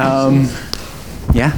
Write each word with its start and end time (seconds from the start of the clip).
Um, 0.00 0.48
yeah. 1.34 1.56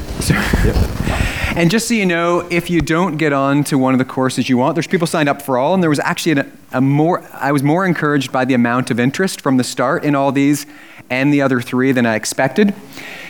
And 1.55 1.71
just 1.71 1.87
so 1.87 1.95
you 1.95 2.07
know, 2.07 2.47
if 2.51 2.71
you 2.71 2.81
don't 2.81 3.19
get 3.19 3.33
on 3.33 3.63
to 3.65 3.77
one 3.77 3.93
of 3.93 3.99
the 3.99 4.05
courses 4.05 4.49
you 4.49 4.57
want, 4.57 4.75
there's 4.75 4.87
people 4.87 5.07
signed 5.07 5.29
up 5.29 5.43
for 5.43 5.59
all, 5.59 5.75
and 5.75 5.83
there 5.83 5.91
was 5.91 6.01
actually 6.01 6.41
a, 6.41 6.47
a 6.73 6.81
more. 6.81 7.23
I 7.35 7.53
was 7.53 7.63
more 7.63 7.85
encouraged 7.85 8.33
by 8.33 8.45
the 8.45 8.55
amount 8.55 8.91
of 8.91 8.99
interest 8.99 9.41
from 9.41 9.59
the 9.59 9.65
start 9.65 10.03
in 10.05 10.15
all 10.15 10.33
these 10.33 10.67
and 11.11 11.33
the 11.33 11.43
other 11.43 11.61
three 11.61 11.93
than 11.93 12.07
I 12.07 12.15
expected. 12.15 12.75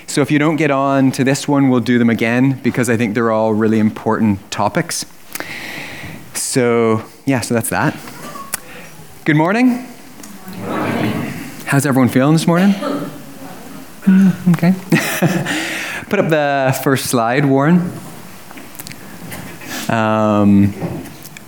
So 0.06 0.20
if 0.20 0.30
you 0.30 0.38
don't 0.38 0.56
get 0.56 0.70
on 0.70 1.10
to 1.12 1.24
this 1.24 1.48
one, 1.48 1.68
we'll 1.68 1.80
do 1.80 1.98
them 1.98 2.10
again 2.10 2.60
because 2.62 2.88
I 2.88 2.96
think 2.96 3.14
they're 3.14 3.32
all 3.32 3.54
really 3.54 3.80
important 3.80 4.50
topics. 4.50 5.04
So 6.34 7.04
yeah, 7.26 7.40
so 7.40 7.54
that's 7.54 7.70
that. 7.70 7.98
Good 9.24 9.36
morning. 9.36 9.86
How's 11.66 11.86
everyone 11.86 12.08
feeling 12.08 12.34
this 12.34 12.46
morning? 12.46 12.72
Mm, 14.02 14.56
okay. 14.56 14.72
Put 16.10 16.18
up 16.18 16.28
the 16.28 16.78
first 16.82 17.06
slide, 17.06 17.44
Warren. 17.44 17.92
Um, 19.88 20.74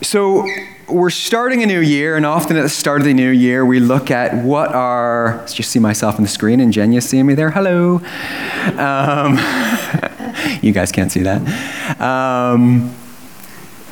so 0.03 0.47
we're 0.89 1.11
starting 1.11 1.65
a 1.65 1.67
new 1.67 1.81
year, 1.81 2.17
and 2.17 2.25
often 2.25 2.57
at 2.57 2.63
the 2.63 2.69
start 2.69 3.01
of 3.01 3.07
the 3.07 3.15
new 3.15 3.31
year, 3.31 3.67
we 3.67 3.81
look 3.81 4.13
at 4.13 4.45
what 4.45 4.73
are. 4.73 5.39
Let's 5.39 5.55
just 5.55 5.73
see 5.73 5.81
myself 5.81 6.15
on 6.15 6.23
the 6.23 6.29
screen, 6.29 6.61
and 6.61 6.73
Jenya 6.73 7.03
seeing 7.03 7.27
me 7.27 7.35
there. 7.35 7.51
Hello. 7.51 7.97
Um, 8.79 9.37
you 10.63 10.71
guys 10.71 10.93
can't 10.93 11.11
see 11.11 11.23
that. 11.23 12.01
Um, 12.01 12.95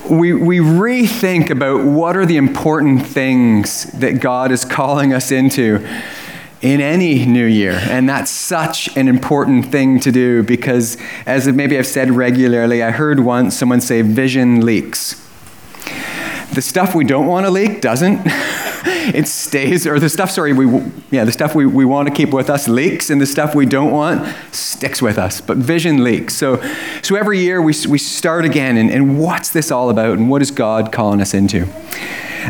we, 0.09 0.33
we 0.34 0.59
rethink 0.59 1.51
about 1.51 1.84
what 1.84 2.17
are 2.17 2.27
the 2.27 2.37
important 2.37 3.06
things 3.06 3.84
that 3.95 4.20
God 4.20 4.53
is 4.53 4.65
calling 4.65 5.12
us 5.12 5.33
into 5.33 5.84
in 6.62 6.80
any 6.80 7.27
new 7.27 7.45
year. 7.45 7.73
And 7.73 8.09
that's 8.09 8.30
such 8.30 8.97
an 8.97 9.09
important 9.09 9.66
thing 9.66 10.01
to 10.01 10.12
do 10.12 10.43
because, 10.45 10.97
as 11.27 11.47
maybe 11.48 11.77
I've 11.77 11.87
said 11.87 12.11
regularly, 12.12 12.83
I 12.83 12.92
heard 12.92 13.20
once 13.20 13.56
someone 13.56 13.81
say, 13.81 14.03
vision 14.03 14.64
leaks. 14.64 15.20
The 16.55 16.62
stuff 16.62 16.95
we 16.95 17.05
don't 17.05 17.27
want 17.27 17.47
to 17.47 17.50
leak 17.50 17.81
doesn't. 17.81 18.20
it 18.84 19.27
stays, 19.27 19.87
or 19.87 19.98
the 19.98 20.09
stuff, 20.09 20.31
sorry, 20.31 20.53
we, 20.53 20.83
yeah, 21.11 21.25
the 21.25 21.33
stuff 21.33 21.55
we, 21.55 21.67
we 21.67 21.84
want 21.84 22.09
to 22.09 22.14
keep 22.14 22.31
with 22.31 22.50
us 22.50 22.69
leaks, 22.69 23.11
and 23.11 23.20
the 23.20 23.27
stuff 23.27 23.55
we 23.55 23.67
don't 23.67 23.91
want 23.91 24.34
sticks 24.53 25.03
with 25.03 25.19
us. 25.19 25.41
But 25.41 25.56
vision 25.56 26.05
leaks. 26.05 26.34
So, 26.34 26.62
so 27.03 27.17
every 27.17 27.41
year 27.41 27.61
we, 27.61 27.75
we 27.89 27.98
start 27.98 28.44
again, 28.44 28.77
and, 28.77 28.91
and 28.91 29.19
what's 29.19 29.50
this 29.50 29.70
all 29.70 29.91
about, 29.91 30.19
and 30.19 30.31
what 30.31 30.42
is 30.42 30.50
God 30.50 30.92
calling 30.92 31.20
us 31.20 31.34
into? 31.34 31.67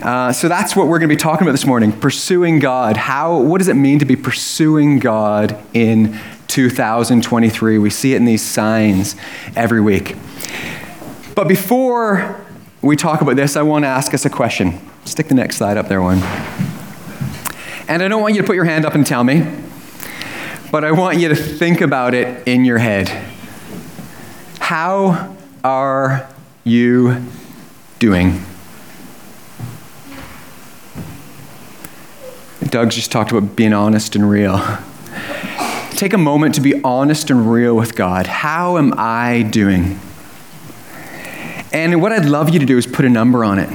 Uh, 0.00 0.32
so 0.32 0.48
that's 0.48 0.74
what 0.74 0.86
we're 0.86 0.98
going 0.98 1.08
to 1.08 1.14
be 1.14 1.20
talking 1.20 1.46
about 1.46 1.52
this 1.52 1.66
morning 1.66 1.92
pursuing 1.92 2.58
God. 2.58 2.96
How, 2.96 3.38
what 3.38 3.58
does 3.58 3.68
it 3.68 3.74
mean 3.74 3.98
to 3.98 4.04
be 4.04 4.16
pursuing 4.16 4.98
God 4.98 5.58
in 5.74 6.18
2023? 6.48 7.78
We 7.78 7.90
see 7.90 8.14
it 8.14 8.16
in 8.16 8.24
these 8.24 8.42
signs 8.42 9.16
every 9.54 9.80
week. 9.80 10.16
But 11.34 11.46
before 11.48 12.44
we 12.80 12.96
talk 12.96 13.20
about 13.20 13.36
this, 13.36 13.56
I 13.56 13.62
want 13.62 13.84
to 13.84 13.88
ask 13.88 14.14
us 14.14 14.24
a 14.24 14.30
question. 14.30 14.80
Stick 15.04 15.28
the 15.28 15.34
next 15.34 15.56
slide 15.56 15.76
up 15.76 15.88
there, 15.88 16.00
Warren. 16.00 16.20
And 17.88 18.02
I 18.02 18.08
don't 18.08 18.22
want 18.22 18.34
you 18.34 18.40
to 18.40 18.46
put 18.46 18.56
your 18.56 18.64
hand 18.64 18.86
up 18.86 18.94
and 18.94 19.06
tell 19.06 19.24
me, 19.24 19.46
but 20.70 20.84
I 20.84 20.92
want 20.92 21.18
you 21.18 21.28
to 21.28 21.34
think 21.34 21.80
about 21.80 22.14
it 22.14 22.46
in 22.46 22.64
your 22.64 22.78
head. 22.78 23.08
How 24.58 25.36
are 25.62 26.28
you 26.64 27.22
doing? 27.98 28.42
Doug's 32.72 32.94
just 32.94 33.12
talked 33.12 33.32
about 33.32 33.54
being 33.54 33.74
honest 33.74 34.16
and 34.16 34.30
real. 34.30 34.58
Take 35.90 36.14
a 36.14 36.18
moment 36.18 36.54
to 36.54 36.62
be 36.62 36.82
honest 36.82 37.28
and 37.28 37.52
real 37.52 37.76
with 37.76 37.94
God. 37.94 38.26
How 38.26 38.78
am 38.78 38.94
I 38.96 39.42
doing? 39.42 40.00
And 41.70 42.00
what 42.00 42.12
I'd 42.12 42.24
love 42.24 42.48
you 42.48 42.58
to 42.60 42.64
do 42.64 42.78
is 42.78 42.86
put 42.86 43.04
a 43.04 43.10
number 43.10 43.44
on 43.44 43.58
it. 43.58 43.68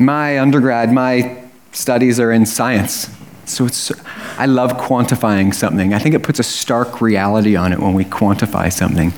My 0.00 0.40
undergrad, 0.40 0.92
my 0.92 1.40
studies 1.70 2.18
are 2.18 2.32
in 2.32 2.46
science. 2.46 3.08
So 3.44 3.66
it's, 3.66 3.92
I 4.36 4.46
love 4.46 4.72
quantifying 4.72 5.54
something. 5.54 5.94
I 5.94 6.00
think 6.00 6.16
it 6.16 6.24
puts 6.24 6.40
a 6.40 6.44
stark 6.44 7.00
reality 7.00 7.54
on 7.54 7.72
it 7.72 7.78
when 7.78 7.94
we 7.94 8.04
quantify 8.04 8.72
something. 8.72 9.12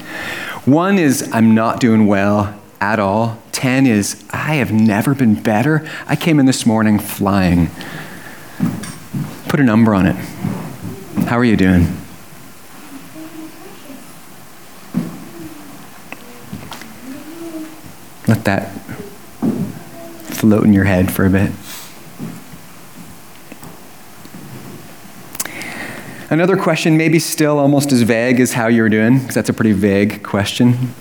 One 0.66 0.98
is, 0.98 1.30
I'm 1.32 1.54
not 1.54 1.80
doing 1.80 2.06
well 2.06 2.60
at 2.78 2.98
all. 2.98 3.38
10 3.53 3.86
is, 3.86 4.22
I 4.34 4.56
have 4.56 4.70
never 4.70 5.14
been 5.14 5.42
better. 5.42 5.88
I 6.06 6.14
came 6.14 6.38
in 6.38 6.44
this 6.44 6.66
morning 6.66 6.98
flying. 6.98 7.70
Put 9.52 9.60
a 9.60 9.64
number 9.64 9.94
on 9.94 10.06
it. 10.06 10.16
How 11.26 11.36
are 11.36 11.44
you 11.44 11.58
doing? 11.58 11.82
Let 18.26 18.46
that 18.46 18.68
float 20.30 20.64
in 20.64 20.72
your 20.72 20.84
head 20.84 21.12
for 21.12 21.26
a 21.26 21.28
bit. 21.28 21.52
Another 26.30 26.56
question, 26.56 26.96
maybe 26.96 27.18
still 27.18 27.58
almost 27.58 27.92
as 27.92 28.00
vague 28.00 28.41
as 28.41 28.54
how 28.54 28.68
you're 28.68 28.88
doing, 28.88 29.18
because 29.18 29.34
that's 29.34 29.50
a 29.50 29.52
pretty 29.52 29.72
vague 29.72 30.22
question. 30.22 30.94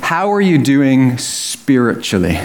How 0.00 0.32
are 0.32 0.40
you 0.40 0.56
doing 0.56 1.18
spiritually? 1.18 2.36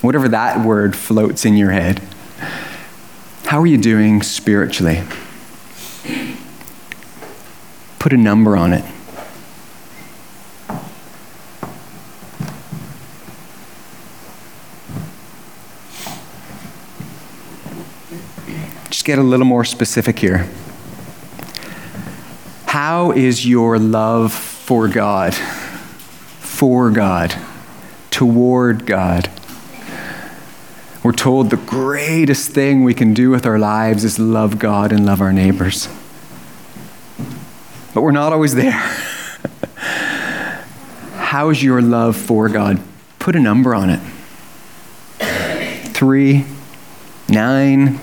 Whatever 0.00 0.30
that 0.30 0.64
word 0.64 0.96
floats 0.96 1.44
in 1.44 1.58
your 1.58 1.72
head. 1.72 2.00
How 3.52 3.60
are 3.60 3.66
you 3.66 3.76
doing 3.76 4.22
spiritually? 4.22 5.02
Put 7.98 8.14
a 8.14 8.16
number 8.16 8.56
on 8.56 8.72
it. 8.72 8.82
Just 18.88 19.04
get 19.04 19.18
a 19.18 19.22
little 19.22 19.44
more 19.44 19.66
specific 19.66 20.18
here. 20.18 20.48
How 22.64 23.10
is 23.10 23.46
your 23.46 23.78
love 23.78 24.32
for 24.32 24.88
God, 24.88 25.34
for 25.34 26.90
God, 26.90 27.36
toward 28.10 28.86
God? 28.86 29.30
We're 31.02 31.12
told 31.12 31.50
the 31.50 31.56
greatest 31.56 32.52
thing 32.52 32.84
we 32.84 32.94
can 32.94 33.12
do 33.12 33.30
with 33.30 33.44
our 33.44 33.58
lives 33.58 34.04
is 34.04 34.20
love 34.20 34.60
God 34.60 34.92
and 34.92 35.04
love 35.04 35.20
our 35.20 35.32
neighbors. 35.32 35.88
But 37.92 38.02
we're 38.02 38.12
not 38.12 38.32
always 38.32 38.54
there. 38.54 38.70
How's 41.16 41.60
your 41.60 41.82
love 41.82 42.16
for 42.16 42.48
God? 42.48 42.80
Put 43.18 43.34
a 43.34 43.40
number 43.40 43.74
on 43.74 43.90
it. 43.90 44.00
Three, 45.88 46.44
nine, 47.28 47.98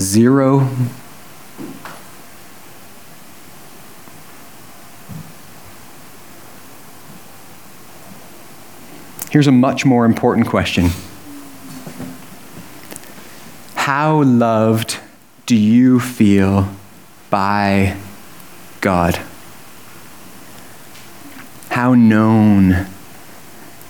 zero. 0.00 0.70
Here's 9.30 9.46
a 9.46 9.52
much 9.52 9.84
more 9.84 10.06
important 10.06 10.46
question. 10.46 10.90
How 13.84 14.22
loved 14.22 14.98
do 15.44 15.54
you 15.54 16.00
feel 16.00 16.70
by 17.28 17.98
God? 18.80 19.20
How 21.68 21.92
known 21.92 22.86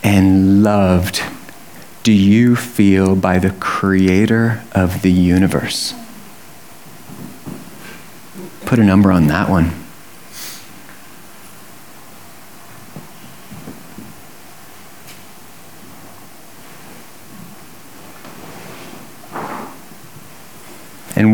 and 0.03 0.65
loved 0.65 1.22
do 2.03 2.10
you 2.10 2.56
feel 2.56 3.15
by 3.15 3.38
the 3.38 3.50
creator 3.50 4.65
of 4.72 5.03
the 5.03 5.12
universe? 5.12 5.94
Put 8.66 8.81
a 8.81 8.82
number 8.82 9.12
on 9.12 9.28
that 9.28 9.49
one. 9.49 9.84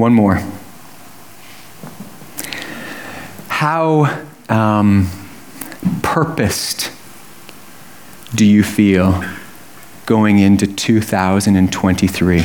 One 0.01 0.15
more. 0.15 0.43
How 3.49 4.25
um, 4.49 5.11
purposed 6.03 6.91
do 8.35 8.47
you 8.47 8.63
feel 8.63 9.23
going 10.07 10.39
into 10.39 10.67
2023? 10.67 12.45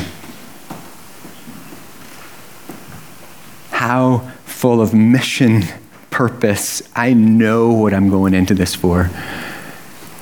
How 3.70 4.18
full 4.44 4.82
of 4.82 4.92
mission, 4.92 5.64
purpose, 6.10 6.82
I 6.94 7.14
know 7.14 7.72
what 7.72 7.94
I'm 7.94 8.10
going 8.10 8.34
into 8.34 8.52
this 8.52 8.74
for, 8.74 9.10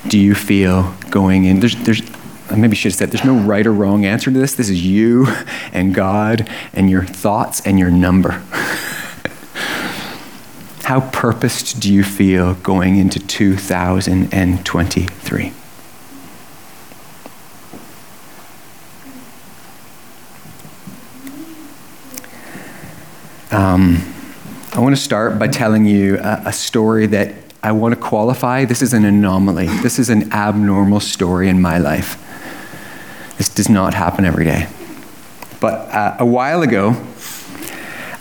do 0.06 0.20
you 0.20 0.36
feel 0.36 0.94
going 1.10 1.46
in? 1.46 1.58
There's, 1.58 1.74
there's, 1.82 2.02
maybe 2.56 2.76
should 2.76 2.92
have 2.92 2.98
said 2.98 3.10
there's 3.10 3.24
no 3.24 3.36
right 3.36 3.66
or 3.66 3.72
wrong 3.72 4.04
answer 4.04 4.30
to 4.30 4.38
this. 4.38 4.54
This 4.54 4.68
is 4.68 4.84
you 4.84 5.26
and 5.72 5.94
God 5.94 6.48
and 6.72 6.90
your 6.90 7.04
thoughts 7.04 7.64
and 7.66 7.78
your 7.78 7.90
number. 7.90 8.32
How 10.84 11.00
purposed 11.12 11.80
do 11.80 11.92
you 11.92 12.04
feel 12.04 12.54
going 12.54 12.98
into 12.98 13.18
2023? 13.18 15.52
Um, 23.50 24.02
I 24.72 24.80
want 24.80 24.96
to 24.96 25.00
start 25.00 25.38
by 25.38 25.48
telling 25.48 25.86
you 25.86 26.18
a, 26.18 26.42
a 26.46 26.52
story 26.52 27.06
that 27.06 27.34
I 27.62 27.72
want 27.72 27.94
to 27.94 28.00
qualify. 28.00 28.64
This 28.64 28.82
is 28.82 28.92
an 28.92 29.04
anomaly. 29.04 29.68
This 29.68 29.98
is 29.98 30.10
an 30.10 30.32
abnormal 30.32 31.00
story 31.00 31.48
in 31.48 31.62
my 31.62 31.78
life. 31.78 32.20
This 33.38 33.48
does 33.48 33.68
not 33.68 33.94
happen 33.94 34.24
every 34.24 34.44
day. 34.44 34.68
But 35.60 35.88
uh, 35.94 36.16
a 36.18 36.26
while 36.26 36.62
ago, 36.62 36.96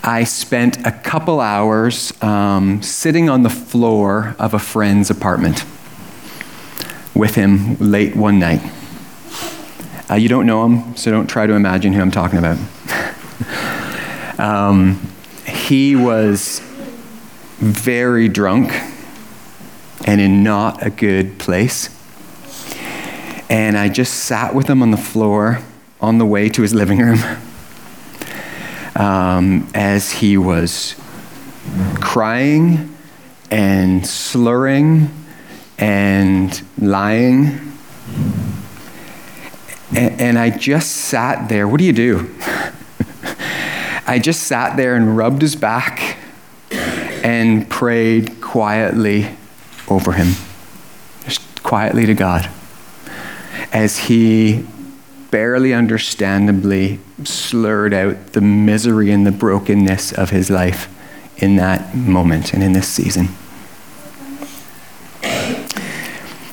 I 0.04 0.24
spent 0.24 0.86
a 0.86 0.92
couple 0.92 1.40
hours 1.40 2.14
um, 2.22 2.82
sitting 2.82 3.30
on 3.30 3.44
the 3.44 3.50
floor 3.50 4.36
of 4.38 4.54
a 4.54 4.60
friend's 4.60 5.10
apartment 5.10 5.64
with 7.16 7.36
him 7.36 7.76
late 7.80 8.16
one 8.16 8.40
night. 8.40 8.62
Uh, 10.10 10.16
you 10.16 10.28
don't 10.28 10.46
know 10.46 10.66
him, 10.66 10.96
so 10.98 11.12
don't 11.12 11.28
try 11.28 11.48
to 11.48 11.54
imagine 11.54 11.94
who 11.94 12.02
I'm 12.02 12.12
talking 12.12 12.40
about. 12.40 12.58
um, 14.40 15.00
he 15.46 15.96
was 15.96 16.60
very 17.60 18.28
drunk 18.28 18.74
and 20.06 20.20
in 20.20 20.44
not 20.44 20.86
a 20.86 20.90
good 20.90 21.40
place. 21.40 21.90
And 23.50 23.78
I 23.78 23.90
just 23.90 24.14
sat 24.26 24.56
with 24.56 24.70
him 24.70 24.82
on 24.82 24.92
the 24.92 24.98
floor 24.98 25.60
on 26.02 26.18
the 26.18 26.26
way 26.26 26.50
to 26.50 26.62
his 26.62 26.74
living 26.74 27.00
room 27.00 27.20
um, 28.96 29.68
as 29.74 30.12
he 30.12 30.38
was 30.38 30.96
crying 31.96 32.96
and 33.50 34.06
slurring 34.06 35.10
and 35.78 36.62
lying. 36.78 37.74
And, 39.96 40.22
and 40.22 40.40
I 40.40 40.50
just 40.50 40.92
sat 40.92 41.50
there. 41.50 41.68
What 41.68 41.80
do 41.80 41.86
you 41.86 41.94
do? 41.94 42.36
I 44.06 44.20
just 44.20 44.44
sat 44.44 44.76
there 44.76 44.96
and 44.96 45.16
rubbed 45.16 45.42
his 45.42 45.56
back 45.56 46.18
and 46.72 47.70
prayed 47.70 48.42
quietly 48.42 49.30
over 49.88 50.12
him, 50.12 50.34
just 51.24 51.64
quietly 51.64 52.06
to 52.06 52.14
God, 52.14 52.50
as 53.74 53.98
he 53.98 54.66
barely 55.32 55.74
understandably 55.74 57.00
slurred 57.24 57.94
out 57.94 58.34
the 58.34 58.42
misery 58.42 59.10
and 59.10 59.26
the 59.26 59.32
brokenness 59.32 60.14
of 60.14 60.30
his 60.30 60.52
life 60.52 60.88
in 61.38 61.56
that 61.56 61.96
moment 61.96 62.54
and 62.54 62.62
in 62.62 62.74
this 62.74 62.88
season. 62.88 63.28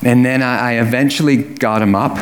And 0.02 0.24
then 0.24 0.42
I 0.42 0.78
eventually 0.78 1.36
got 1.36 1.82
him 1.82 1.94
up 1.94 2.18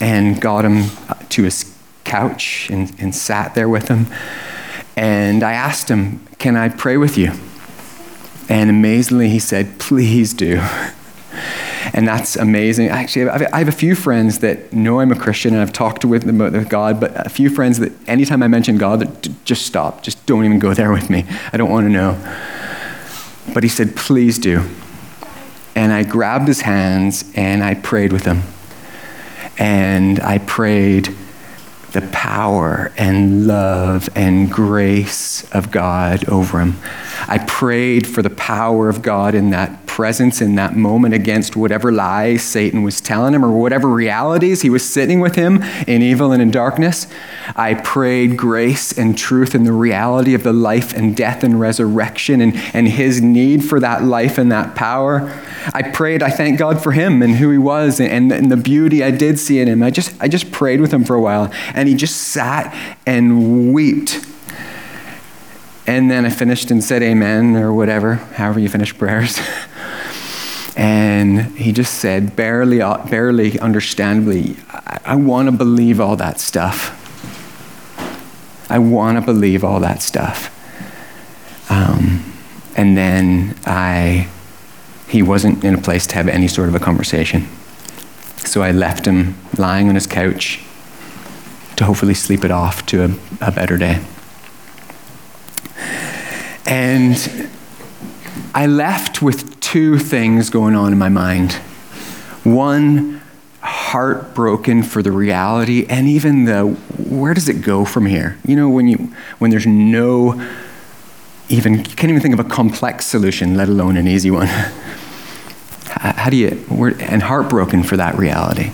and 0.00 0.40
got 0.40 0.64
him 0.64 0.90
to 1.28 1.42
his 1.42 1.76
couch 2.04 2.70
and, 2.70 2.94
and 2.98 3.14
sat 3.14 3.54
there 3.54 3.68
with 3.68 3.88
him. 3.88 4.06
And 4.96 5.42
I 5.42 5.52
asked 5.52 5.90
him, 5.90 6.26
Can 6.38 6.56
I 6.56 6.70
pray 6.70 6.96
with 6.96 7.18
you? 7.18 7.32
And 8.48 8.70
amazingly, 8.70 9.28
he 9.28 9.38
said, 9.38 9.78
Please 9.78 10.32
do. 10.32 10.62
And 11.96 12.06
that's 12.06 12.36
amazing. 12.36 12.88
Actually, 12.88 13.30
I 13.30 13.58
have 13.58 13.68
a 13.68 13.72
few 13.72 13.94
friends 13.94 14.40
that 14.40 14.70
know 14.70 15.00
I'm 15.00 15.10
a 15.10 15.18
Christian 15.18 15.54
and 15.54 15.62
I've 15.62 15.72
talked 15.72 16.04
with 16.04 16.24
them 16.24 16.42
about 16.42 16.68
God, 16.68 17.00
but 17.00 17.26
a 17.26 17.30
few 17.30 17.48
friends 17.48 17.78
that 17.78 17.90
anytime 18.06 18.42
I 18.42 18.48
mention 18.48 18.76
God, 18.76 19.30
just 19.46 19.64
stop. 19.64 20.02
Just 20.02 20.24
don't 20.26 20.44
even 20.44 20.58
go 20.58 20.74
there 20.74 20.92
with 20.92 21.08
me. 21.08 21.24
I 21.54 21.56
don't 21.56 21.70
want 21.70 21.86
to 21.86 21.90
know. 21.90 22.12
But 23.54 23.62
he 23.62 23.70
said, 23.70 23.96
Please 23.96 24.38
do. 24.38 24.68
And 25.74 25.90
I 25.90 26.02
grabbed 26.02 26.48
his 26.48 26.60
hands 26.60 27.24
and 27.34 27.64
I 27.64 27.72
prayed 27.72 28.12
with 28.12 28.26
him. 28.26 28.42
And 29.58 30.20
I 30.20 30.36
prayed 30.36 31.16
the 31.92 32.02
power 32.12 32.92
and 32.98 33.46
love 33.46 34.10
and 34.14 34.52
grace 34.52 35.50
of 35.50 35.70
God 35.70 36.28
over 36.28 36.60
him. 36.60 36.76
I 37.26 37.38
prayed 37.38 38.06
for 38.06 38.20
the 38.20 38.28
power 38.28 38.90
of 38.90 39.00
God 39.00 39.34
in 39.34 39.48
that 39.50 39.85
presence, 39.96 40.42
in 40.42 40.56
that 40.56 40.76
moment, 40.76 41.14
against 41.14 41.56
whatever 41.56 41.90
lies 41.90 42.42
Satan 42.42 42.82
was 42.82 43.00
telling 43.00 43.32
him 43.32 43.42
or 43.42 43.50
whatever 43.50 43.88
realities 43.88 44.60
he 44.60 44.68
was 44.68 44.86
sitting 44.86 45.20
with 45.20 45.36
him 45.36 45.62
in 45.86 46.02
evil 46.02 46.32
and 46.32 46.42
in 46.42 46.50
darkness. 46.50 47.06
I 47.56 47.72
prayed 47.72 48.36
grace 48.36 48.92
and 48.98 49.16
truth 49.16 49.54
and 49.54 49.66
the 49.66 49.72
reality 49.72 50.34
of 50.34 50.42
the 50.42 50.52
life 50.52 50.92
and 50.92 51.16
death 51.16 51.42
and 51.42 51.58
resurrection 51.58 52.42
and, 52.42 52.54
and 52.74 52.86
his 52.86 53.22
need 53.22 53.64
for 53.64 53.80
that 53.80 54.04
life 54.04 54.36
and 54.36 54.52
that 54.52 54.74
power. 54.74 55.32
I 55.72 55.80
prayed, 55.80 56.22
I 56.22 56.28
thank 56.28 56.58
God 56.58 56.82
for 56.82 56.92
him 56.92 57.22
and 57.22 57.36
who 57.36 57.50
he 57.50 57.56
was 57.56 57.98
and, 57.98 58.30
and 58.30 58.52
the 58.52 58.58
beauty 58.58 59.02
I 59.02 59.10
did 59.10 59.38
see 59.38 59.60
in 59.60 59.66
him. 59.66 59.82
I 59.82 59.90
just, 59.90 60.14
I 60.20 60.28
just 60.28 60.52
prayed 60.52 60.82
with 60.82 60.92
him 60.92 61.06
for 61.06 61.16
a 61.16 61.22
while, 61.22 61.50
and 61.72 61.88
he 61.88 61.94
just 61.94 62.18
sat 62.18 62.76
and 63.06 63.72
wept. 63.72 64.26
And 65.86 66.10
then 66.10 66.26
I 66.26 66.30
finished 66.30 66.70
and 66.70 66.84
said 66.84 67.02
amen 67.02 67.56
or 67.56 67.72
whatever, 67.72 68.16
however 68.16 68.60
you 68.60 68.68
finish 68.68 68.96
prayers. 68.98 69.40
and 70.76 71.56
he 71.56 71.72
just 71.72 71.94
said, 71.94 72.36
barely, 72.36 72.78
barely 72.78 73.58
understandably, 73.58 74.56
I, 74.68 75.00
I 75.06 75.16
want 75.16 75.48
to 75.48 75.52
believe 75.52 76.00
all 76.00 76.16
that 76.16 76.38
stuff. 76.38 77.02
I 78.68 78.78
want 78.78 79.18
to 79.18 79.24
believe 79.24 79.64
all 79.64 79.80
that 79.80 80.02
stuff. 80.02 80.52
Um, 81.70 82.32
and 82.76 82.96
then 82.96 83.56
I 83.64 84.28
he 85.08 85.22
wasn't 85.22 85.62
in 85.64 85.74
a 85.74 85.80
place 85.80 86.06
to 86.08 86.16
have 86.16 86.28
any 86.28 86.48
sort 86.48 86.68
of 86.68 86.74
a 86.74 86.80
conversation. 86.80 87.46
So 88.38 88.62
I 88.62 88.72
left 88.72 89.06
him 89.06 89.36
lying 89.56 89.88
on 89.88 89.94
his 89.94 90.06
couch 90.06 90.60
to 91.76 91.84
hopefully 91.84 92.14
sleep 92.14 92.44
it 92.44 92.50
off 92.50 92.84
to 92.86 93.04
a, 93.04 93.10
a 93.40 93.52
better 93.52 93.78
day. 93.78 94.02
And 96.66 97.48
I 98.56 98.64
left 98.64 99.20
with 99.20 99.60
two 99.60 99.98
things 99.98 100.48
going 100.48 100.74
on 100.74 100.90
in 100.90 100.98
my 100.98 101.10
mind. 101.10 101.52
One, 102.42 103.20
heartbroken 103.60 104.82
for 104.82 105.02
the 105.02 105.12
reality 105.12 105.84
and 105.90 106.08
even 106.08 106.46
the 106.46 106.62
where 106.64 107.34
does 107.34 107.50
it 107.50 107.60
go 107.60 107.84
from 107.84 108.06
here? 108.06 108.38
You 108.46 108.56
know, 108.56 108.70
when 108.70 108.88
you 108.88 109.12
when 109.40 109.50
there's 109.50 109.66
no 109.66 110.42
even 111.50 111.74
you 111.74 111.84
can't 111.84 112.08
even 112.08 112.22
think 112.22 112.32
of 112.32 112.40
a 112.40 112.48
complex 112.48 113.04
solution, 113.04 113.58
let 113.58 113.68
alone 113.68 113.98
an 113.98 114.08
easy 114.08 114.30
one. 114.30 114.46
How 115.90 116.30
do 116.30 116.36
you, 116.36 116.64
and 116.98 117.24
heartbroken 117.24 117.82
for 117.82 117.98
that 117.98 118.16
reality. 118.16 118.72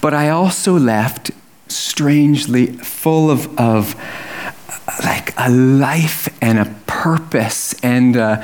But 0.00 0.14
I 0.14 0.30
also 0.30 0.78
left 0.78 1.32
strangely 1.68 2.68
full 2.78 3.30
of, 3.30 3.58
of 3.58 3.94
like 5.04 5.34
a 5.36 5.50
life 5.50 6.34
and 6.40 6.58
a 6.58 6.64
purpose. 7.04 7.74
And 7.82 8.16
uh, 8.16 8.42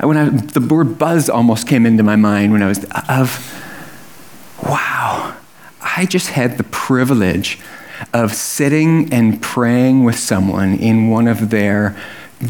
when 0.00 0.16
I, 0.16 0.30
the 0.30 0.60
word 0.60 0.98
buzz 0.98 1.28
almost 1.28 1.68
came 1.68 1.84
into 1.84 2.02
my 2.02 2.16
mind 2.16 2.50
when 2.50 2.62
I 2.62 2.68
was 2.68 2.82
of, 3.10 3.28
wow, 4.66 5.36
I 5.82 6.06
just 6.06 6.28
had 6.28 6.56
the 6.56 6.64
privilege 6.64 7.58
of 8.14 8.32
sitting 8.32 9.12
and 9.12 9.42
praying 9.42 10.04
with 10.04 10.18
someone 10.18 10.76
in 10.76 11.10
one 11.10 11.28
of 11.28 11.50
their 11.50 11.94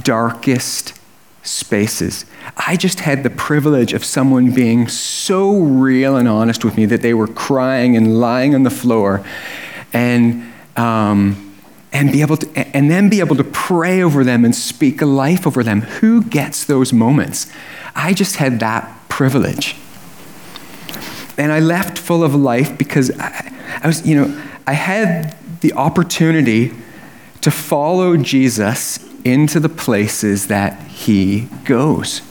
darkest 0.05 0.97
spaces. 1.43 2.27
I 2.57 2.77
just 2.77 3.01
had 3.01 3.25
the 3.25 3.31
privilege 3.31 3.93
of 3.93 4.05
someone 4.05 4.55
being 4.55 4.87
so 4.87 5.59
real 5.59 6.17
and 6.17 6.29
honest 6.29 6.65
with 6.65 6.77
me 6.77 6.87
that 6.87 7.03
they 7.03 7.13
were 7.13 7.27
crying 7.27 7.97
and 7.97 8.21
lying 8.21 8.55
on 8.55 8.63
the 8.63 8.71
floor 8.71 9.25
and, 9.93 10.53
um, 10.77 11.50
and, 11.93 12.13
be 12.13 12.21
able 12.21 12.37
to, 12.37 12.77
and 12.77 12.91
then 12.91 13.09
be 13.09 13.21
able 13.21 13.37
to 13.37 13.45
pray 13.45 14.03
over 14.03 14.25
them 14.25 14.45
and 14.45 14.55
speak 14.55 15.03
a 15.03 15.07
life 15.07 15.47
over 15.47 15.63
them. 15.63 15.83
Who 15.83 16.23
gets 16.23 16.65
those 16.65 16.93
moments? 16.93 17.51
I 17.95 18.13
just 18.13 18.37
had 18.37 18.61
that 18.61 19.09
privilege. 19.09 19.77
And 21.37 21.53
I 21.53 21.61
left 21.61 21.99
full 21.99 22.23
of 22.23 22.35
life 22.35 22.77
because 22.77 23.11
I, 23.19 23.53
I 23.83 23.87
was, 23.87 24.07
you 24.07 24.15
know, 24.15 24.43
I 24.67 24.75
had 24.75 25.37
the 25.61 25.73
opportunity 25.73 26.73
to 27.41 27.51
follow 27.51 28.17
Jesus 28.17 28.99
into 29.25 29.61
the 29.61 29.69
places 29.69 30.47
that 30.47 30.81
he 30.83 31.49
goes, 31.65 32.23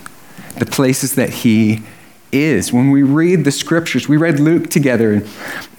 the 0.57 0.65
places 0.65 1.15
that 1.15 1.29
he 1.29 1.83
is. 2.31 2.71
When 2.71 2.91
we 2.91 3.03
read 3.03 3.43
the 3.43 3.51
scriptures, 3.51 4.07
we 4.07 4.17
read 4.17 4.39
Luke 4.39 4.69
together. 4.69 5.13
And 5.13 5.27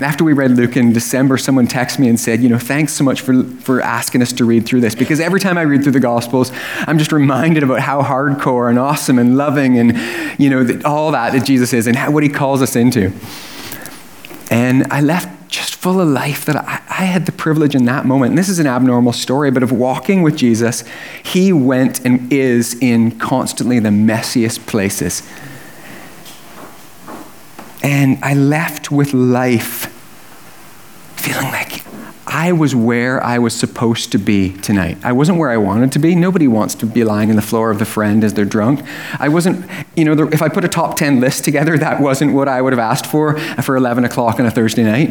after 0.01 0.25
we 0.25 0.33
read 0.33 0.53
Luke 0.53 0.77
in 0.77 0.93
December, 0.93 1.39
someone 1.39 1.67
texted 1.67 1.99
me 1.99 2.09
and 2.09 2.19
said, 2.19 2.41
You 2.41 2.49
know, 2.49 2.59
thanks 2.59 2.93
so 2.93 3.05
much 3.05 3.21
for, 3.21 3.45
for 3.45 3.81
asking 3.81 4.23
us 4.23 4.33
to 4.35 4.45
read 4.45 4.67
through 4.67 4.81
this. 4.81 4.95
Because 4.95 5.21
every 5.21 5.41
time 5.41 5.59
I 5.59 5.63
read 5.63 5.83
through 5.83 5.93
the 5.93 6.01
Gospels, 6.01 6.51
I'm 6.79 6.99
just 6.99 7.13
reminded 7.13 7.63
about 7.63 7.81
how 7.81 8.03
hardcore 8.03 8.69
and 8.69 8.79
awesome 8.79 9.19
and 9.19 9.37
loving 9.37 9.79
and, 9.79 10.41
you 10.41 10.51
know, 10.51 10.81
all 10.85 11.13
that 11.13 11.33
that 11.33 11.45
Jesus 11.45 11.73
is 11.73 11.87
and 11.87 11.97
how, 11.97 12.11
what 12.11 12.23
he 12.23 12.29
calls 12.29 12.63
us 12.63 12.77
into. 12.77 13.13
And 14.51 14.87
I 14.93 15.01
left 15.01 15.51
just 15.51 15.75
full 15.75 16.01
of 16.01 16.09
life 16.09 16.45
that 16.45 16.57
I, 16.57 16.83
I, 16.89 17.05
had 17.05 17.27
the 17.27 17.33
privilege 17.33 17.75
in 17.75 17.85
that 17.87 18.07
moment. 18.07 18.31
And 18.31 18.39
this 18.39 18.49
is 18.49 18.61
an 18.61 18.67
abnormal 18.67 19.13
story, 19.13 19.51
but 19.51 19.63
of 19.65 19.73
walking 19.73 20.23
with 20.23 20.37
Jesus, 20.37 20.85
he 21.25 21.53
went 21.53 22.05
and 22.05 22.33
is 22.33 22.75
in 22.81 23.19
constantly 23.19 23.81
the 23.81 23.89
messiest 23.89 24.67
places. 24.67 25.29
And 27.91 28.21
I 28.23 28.35
left 28.35 28.93
with 28.93 29.13
life 29.13 29.87
feeling 31.17 31.51
like 31.51 31.83
I 32.25 32.53
was 32.53 32.73
where 32.73 33.21
I 33.21 33.41
was 33.41 33.53
supposed 33.53 34.13
to 34.13 34.19
be 34.19 34.53
tonight. 34.59 34.99
I 35.03 35.11
wasn't 35.11 35.39
where 35.39 35.51
I 35.51 35.57
wanted 35.57 35.91
to 35.93 35.99
be. 35.99 36.15
Nobody 36.15 36.47
wants 36.47 36.77
to 36.77 36.87
be 36.87 37.03
lying 37.03 37.31
on 37.31 37.37
the 37.37 37.43
floor 37.43 37.69
of 37.73 37.81
the 37.81 37.85
friend 37.85 38.23
as 38.23 38.33
they're 38.33 38.45
drunk. 38.45 38.85
I 39.19 39.29
wasn't, 39.29 39.69
you 39.97 40.05
know, 40.05 40.29
if 40.29 40.41
I 40.41 40.49
put 40.49 40.65
a 40.65 40.69
top 40.69 40.99
10 40.99 41.19
list 41.19 41.43
together, 41.45 41.77
that 41.79 42.01
wasn't 42.01 42.33
what 42.33 42.47
I 42.47 42.63
would 42.63 42.73
have 42.73 42.79
asked 42.79 43.07
for 43.07 43.37
uh, 43.37 43.61
for 43.61 43.75
11 43.75 44.05
o'clock 44.05 44.39
on 44.39 44.47
a 44.47 44.53
Thursday 44.53 44.85
night. 44.85 45.11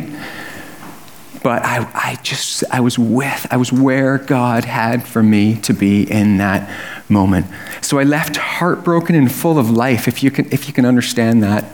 But 1.43 1.65
I, 1.65 1.85
I 1.93 2.15
just, 2.23 2.63
I 2.71 2.79
was 2.79 2.97
with, 2.97 3.45
I 3.51 3.57
was 3.57 3.73
where 3.73 4.19
God 4.19 4.63
had 4.63 5.05
for 5.05 5.21
me 5.21 5.55
to 5.63 5.73
be 5.73 6.09
in 6.09 6.37
that 6.37 6.73
moment. 7.09 7.47
So 7.81 7.99
I 7.99 8.03
left 8.03 8.37
heartbroken 8.37 9.15
and 9.15 9.29
full 9.29 9.59
of 9.59 9.69
life, 9.69 10.07
if 10.07 10.23
you 10.23 10.31
can, 10.31 10.49
if 10.53 10.69
you 10.69 10.73
can 10.73 10.85
understand 10.85 11.43
that 11.43 11.65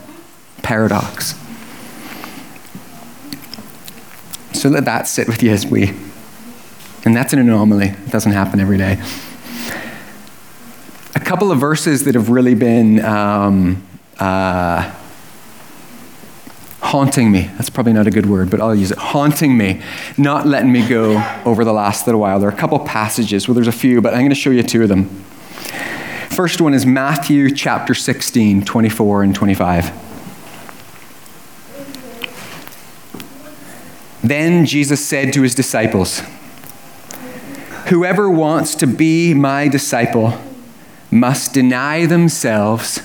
paradox. 0.62 1.34
So 4.52 4.68
let 4.68 4.84
that 4.86 5.06
sit 5.06 5.28
with 5.28 5.42
you 5.42 5.50
as 5.52 5.66
we. 5.66 5.94
And 7.04 7.14
that's 7.14 7.32
an 7.32 7.38
anomaly. 7.38 7.88
It 7.88 8.10
doesn't 8.10 8.32
happen 8.32 8.58
every 8.58 8.78
day. 8.78 9.00
A 11.14 11.20
couple 11.20 11.52
of 11.52 11.60
verses 11.60 12.04
that 12.04 12.14
have 12.14 12.30
really 12.30 12.54
been 12.54 13.04
um, 13.04 13.86
uh, 14.18 14.92
haunting 16.80 17.30
me. 17.30 17.50
That's 17.56 17.70
probably 17.70 17.92
not 17.92 18.06
a 18.06 18.10
good 18.10 18.26
word, 18.26 18.50
but 18.50 18.60
I'll 18.60 18.74
use 18.74 18.90
it. 18.90 18.98
Haunting 18.98 19.56
me, 19.56 19.82
not 20.16 20.46
letting 20.46 20.72
me 20.72 20.88
go 20.88 21.22
over 21.44 21.64
the 21.64 21.72
last 21.72 22.06
little 22.06 22.20
while. 22.20 22.40
There 22.40 22.48
are 22.48 22.52
a 22.52 22.56
couple 22.56 22.78
passages, 22.80 23.46
well, 23.46 23.54
there's 23.54 23.68
a 23.68 23.72
few, 23.72 24.00
but 24.00 24.14
I'm 24.14 24.20
going 24.20 24.30
to 24.30 24.34
show 24.34 24.50
you 24.50 24.62
two 24.62 24.82
of 24.82 24.88
them. 24.88 25.04
First 26.30 26.60
one 26.60 26.74
is 26.74 26.84
Matthew 26.84 27.54
chapter 27.54 27.94
16, 27.94 28.64
24 28.64 29.22
and 29.22 29.34
25. 29.34 30.05
Then 34.28 34.66
Jesus 34.66 35.06
said 35.06 35.32
to 35.34 35.42
his 35.42 35.54
disciples, 35.54 36.20
Whoever 37.86 38.28
wants 38.28 38.74
to 38.76 38.86
be 38.86 39.34
my 39.34 39.68
disciple 39.68 40.36
must 41.12 41.54
deny 41.54 42.06
themselves 42.06 43.00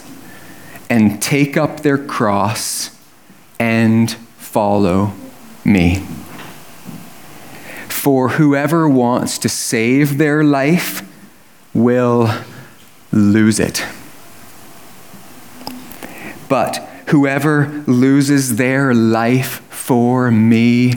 and 0.90 1.22
take 1.22 1.58
up 1.58 1.82
their 1.82 2.00
cross 2.00 2.90
and 3.60 4.12
follow 4.40 5.13
me. 5.63 5.98
For 7.88 8.30
whoever 8.30 8.90
wants 8.90 9.38
to 9.40 9.50
save 9.50 10.18
their 10.18 10.44
life 10.44 11.08
will 11.72 12.34
lose 13.12 13.60
it. 13.60 13.86
But 16.50 16.78
whoever 17.10 17.84
loses 17.86 18.56
their 18.56 18.96
life 18.96 19.62
for 19.82 20.30
me 20.30 20.94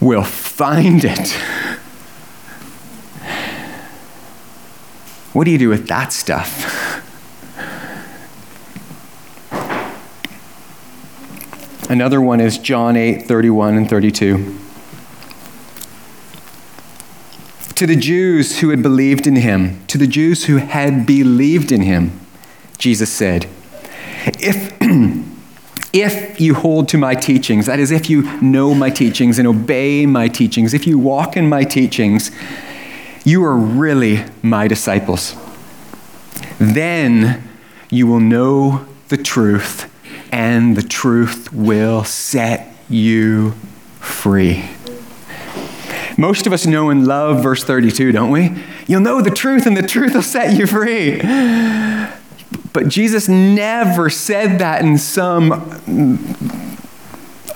will 0.00 0.24
find 0.24 1.04
it. 1.04 1.30
What 5.34 5.44
do 5.44 5.50
you 5.50 5.58
do 5.58 5.68
with 5.68 5.86
that 5.88 6.12
stuff? 6.14 6.74
Another 11.90 12.20
one 12.20 12.40
is 12.40 12.56
John 12.56 12.96
8, 12.96 13.26
31 13.26 13.76
and 13.76 13.90
32. 13.90 14.58
To 17.74 17.86
the 17.86 17.94
Jews 17.94 18.60
who 18.60 18.70
had 18.70 18.82
believed 18.82 19.26
in 19.26 19.36
him, 19.36 19.84
to 19.88 19.98
the 19.98 20.06
Jews 20.06 20.46
who 20.46 20.56
had 20.56 21.06
believed 21.06 21.72
in 21.72 21.82
him, 21.82 22.20
Jesus 22.78 23.12
said, 23.12 23.46
If 24.24 24.78
if 25.92 26.40
you 26.40 26.54
hold 26.54 26.88
to 26.88 26.98
my 26.98 27.14
teachings, 27.14 27.66
that 27.66 27.78
is, 27.78 27.90
if 27.90 28.10
you 28.10 28.22
know 28.40 28.74
my 28.74 28.90
teachings 28.90 29.38
and 29.38 29.48
obey 29.48 30.06
my 30.06 30.28
teachings, 30.28 30.74
if 30.74 30.86
you 30.86 30.98
walk 30.98 31.36
in 31.36 31.48
my 31.48 31.64
teachings, 31.64 32.30
you 33.24 33.44
are 33.44 33.56
really 33.56 34.24
my 34.42 34.68
disciples. 34.68 35.34
Then 36.58 37.42
you 37.90 38.06
will 38.06 38.20
know 38.20 38.86
the 39.08 39.16
truth, 39.16 39.90
and 40.30 40.76
the 40.76 40.82
truth 40.82 41.52
will 41.52 42.04
set 42.04 42.74
you 42.88 43.52
free. 44.00 44.64
Most 46.16 46.46
of 46.46 46.52
us 46.52 46.66
know 46.66 46.90
and 46.90 47.06
love 47.06 47.42
verse 47.42 47.62
32, 47.62 48.12
don't 48.12 48.30
we? 48.30 48.50
You'll 48.86 49.00
know 49.00 49.22
the 49.22 49.30
truth, 49.30 49.66
and 49.66 49.76
the 49.76 49.86
truth 49.86 50.14
will 50.14 50.22
set 50.22 50.56
you 50.56 50.66
free. 50.66 51.20
But 52.72 52.88
Jesus 52.88 53.28
never 53.28 54.10
said 54.10 54.58
that 54.58 54.82
in 54.82 54.98
some 54.98 55.52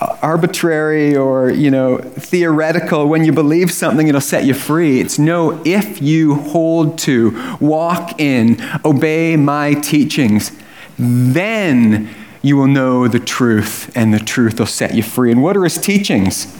uh, 0.01 0.17
arbitrary 0.23 1.15
or 1.17 1.51
you 1.51 1.71
know 1.71 1.99
theoretical. 1.99 3.09
When 3.09 3.25
you 3.25 3.33
believe 3.33 3.71
something 3.71 4.09
it'll 4.09 4.21
set 4.21 4.45
you 4.45 4.55
free. 4.55 5.01
It's 5.01 5.19
no 5.19 5.61
if 5.65 6.01
you 6.01 6.37
hold 6.37 6.99
to 7.01 7.57
walk 7.61 8.21
in 8.21 8.59
obey 8.85 9.37
my 9.37 9.75
teachings. 9.75 10.53
Then 10.99 12.09
you 12.43 12.57
will 12.57 12.67
know 12.67 13.07
the 13.07 13.21
truth 13.21 13.95
and 13.97 14.13
the 14.13 14.19
truth 14.19 14.59
will 14.59 14.67
set 14.67 14.95
you 14.95 15.03
free. 15.03 15.31
And 15.31 15.43
what 15.43 15.57
are 15.57 15.65
his 15.65 15.79
teachings? 15.79 16.57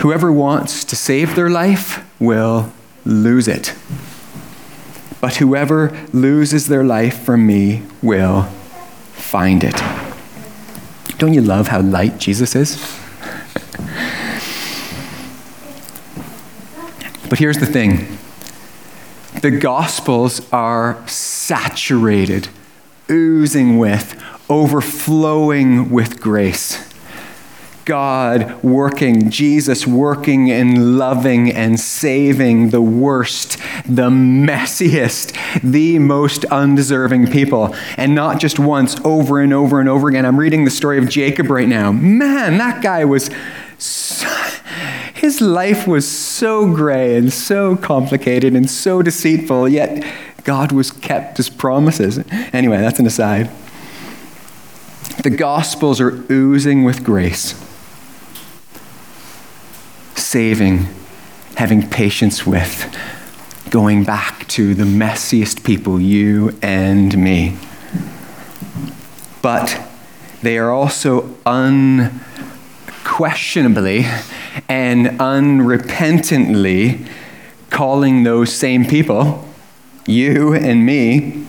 Whoever 0.00 0.32
wants 0.32 0.84
to 0.84 0.96
save 0.96 1.34
their 1.34 1.50
life 1.50 2.06
will 2.18 2.72
lose 3.04 3.48
it 3.48 3.74
but 5.20 5.36
whoever 5.36 5.96
loses 6.12 6.68
their 6.68 6.84
life 6.84 7.18
for 7.22 7.36
me 7.36 7.82
will 8.02 8.44
find 9.12 9.62
it. 9.62 9.76
Don't 11.18 11.34
you 11.34 11.42
love 11.42 11.68
how 11.68 11.80
light 11.80 12.18
Jesus 12.18 12.56
is? 12.56 12.76
but 17.28 17.38
here's 17.38 17.58
the 17.58 17.66
thing 17.66 18.18
the 19.42 19.50
Gospels 19.50 20.46
are 20.52 21.06
saturated, 21.06 22.48
oozing 23.10 23.78
with, 23.78 24.20
overflowing 24.48 25.90
with 25.90 26.20
grace. 26.20 26.89
God 27.90 28.62
working, 28.62 29.30
Jesus 29.30 29.84
working 29.84 30.48
and 30.48 30.96
loving 30.96 31.50
and 31.50 31.80
saving 31.80 32.70
the 32.70 32.80
worst, 32.80 33.58
the 33.84 34.10
messiest, 34.10 35.36
the 35.68 35.98
most 35.98 36.44
undeserving 36.44 37.32
people. 37.32 37.74
And 37.96 38.14
not 38.14 38.38
just 38.38 38.60
once, 38.60 38.94
over 39.04 39.40
and 39.40 39.52
over 39.52 39.80
and 39.80 39.88
over 39.88 40.06
again. 40.06 40.24
I'm 40.24 40.38
reading 40.38 40.64
the 40.64 40.70
story 40.70 40.98
of 40.98 41.08
Jacob 41.08 41.50
right 41.50 41.66
now. 41.66 41.90
Man, 41.90 42.58
that 42.58 42.80
guy 42.80 43.04
was. 43.04 43.28
So, 43.78 44.28
his 45.12 45.40
life 45.40 45.88
was 45.88 46.06
so 46.06 46.72
gray 46.72 47.16
and 47.16 47.32
so 47.32 47.74
complicated 47.74 48.54
and 48.54 48.70
so 48.70 49.02
deceitful, 49.02 49.68
yet 49.68 50.06
God 50.44 50.70
was 50.70 50.92
kept 50.92 51.38
his 51.38 51.50
promises. 51.50 52.22
Anyway, 52.52 52.76
that's 52.76 53.00
an 53.00 53.06
aside. 53.06 53.50
The 55.24 55.30
Gospels 55.30 56.00
are 56.00 56.24
oozing 56.30 56.84
with 56.84 57.02
grace 57.02 57.66
saving, 60.20 60.86
having 61.56 61.88
patience 61.88 62.46
with, 62.46 62.94
going 63.70 64.04
back 64.04 64.46
to 64.48 64.74
the 64.74 64.84
messiest 64.84 65.64
people, 65.64 65.98
you 66.00 66.56
and 66.62 67.16
me. 67.16 67.56
But 69.42 69.80
they 70.42 70.58
are 70.58 70.70
also 70.70 71.34
unquestionably 71.46 74.04
and 74.68 75.06
unrepentantly 75.18 77.06
calling 77.70 78.24
those 78.24 78.52
same 78.52 78.84
people, 78.84 79.48
you 80.06 80.52
and 80.54 80.84
me, 80.84 81.46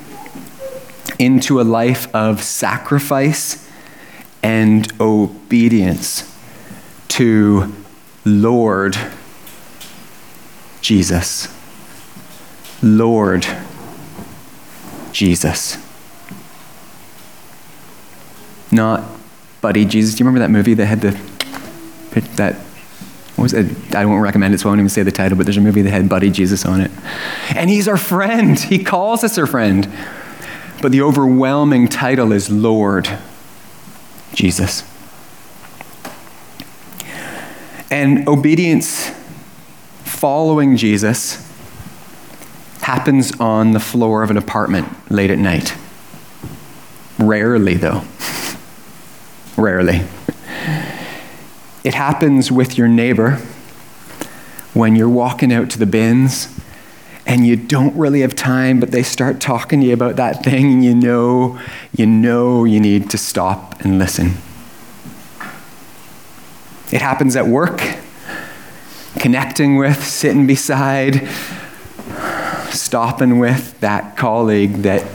into 1.20 1.60
a 1.60 1.64
life 1.64 2.08
of 2.16 2.42
sacrifice 2.44 3.68
and 4.44 4.92
obedience 5.00 6.32
to 7.08 7.74
Lord 8.26 8.98
Jesus. 10.82 11.48
Lord 12.84 13.46
Jesus. 15.12 15.78
Not 18.72 19.04
Buddy 19.62 19.86
Jesus. 19.86 20.16
Do 20.16 20.24
you 20.24 20.28
remember 20.28 20.46
that 20.46 20.52
movie 20.52 20.74
that 20.74 20.86
had 20.86 21.02
the 21.02 21.12
that 22.36 22.56
what 23.36 23.44
was 23.44 23.54
it? 23.54 23.96
I 23.96 24.06
won't 24.06 24.22
recommend 24.22 24.54
it, 24.54 24.60
so 24.60 24.68
I 24.68 24.72
won't 24.72 24.80
even 24.80 24.90
say 24.90 25.04
the 25.04 25.12
title, 25.12 25.38
but 25.38 25.46
there's 25.46 25.58
a 25.58 25.62
movie 25.62 25.82
that 25.82 25.92
had 25.92 26.10
Buddy 26.10 26.30
Jesus 26.30 26.66
on 26.66 26.82
it. 26.82 26.92
And 27.56 27.70
he's 27.70 27.88
our 27.88 27.98
friend. 27.98 28.60
He 28.60 28.84
calls 28.84 29.24
us 29.24 29.38
our 29.38 29.48
friend. 29.48 29.92
But 30.82 30.92
the 30.92 31.02
overwhelming 31.02 31.88
title 31.88 32.34
is 32.34 32.50
Lord 32.50 33.10
Jesus. 34.34 34.84
And 37.92 38.26
obedience, 38.30 39.12
following 40.06 40.78
Jesus, 40.78 41.46
happens 42.82 43.38
on 43.38 43.72
the 43.72 43.82
floor 43.82 44.24
of 44.24 44.32
an 44.32 44.38
apartment 44.38 44.88
late 45.12 45.30
at 45.30 45.38
night. 45.38 45.76
Rarely, 47.20 47.74
though. 47.74 48.04
Rarely. 49.58 50.04
It 51.84 51.94
happens 51.94 52.50
with 52.50 52.78
your 52.78 52.88
neighbor 52.88 53.42
when 54.74 54.96
you're 54.96 55.10
walking 55.10 55.52
out 55.52 55.70
to 55.72 55.78
the 55.78 55.86
bins 55.86 56.48
and 57.26 57.46
you 57.46 57.58
don't 57.58 57.96
really 57.98 58.22
have 58.22 58.36
time, 58.36 58.80
but 58.80 58.92
they 58.92 59.04
start 59.04 59.42
talking 59.42 59.82
to 59.82 59.88
you 59.88 59.94
about 59.94 60.16
that 60.16 60.44
thing, 60.44 60.72
and 60.72 60.84
you 60.84 60.96
know, 60.96 61.60
you 61.96 62.06
know 62.06 62.64
you 62.64 62.80
need 62.80 63.10
to 63.10 63.18
stop 63.18 63.80
and 63.82 64.00
listen. 64.00 64.38
It 66.92 67.02
happens 67.02 67.38
at 67.38 67.48
work, 67.48 67.82
connecting 69.20 69.78
with, 69.78 70.04
sitting 70.04 70.46
beside, 70.46 71.28
stopping 72.70 73.40
with 73.40 73.80
that 73.80 74.18
colleague 74.18 74.82
that 74.84 75.08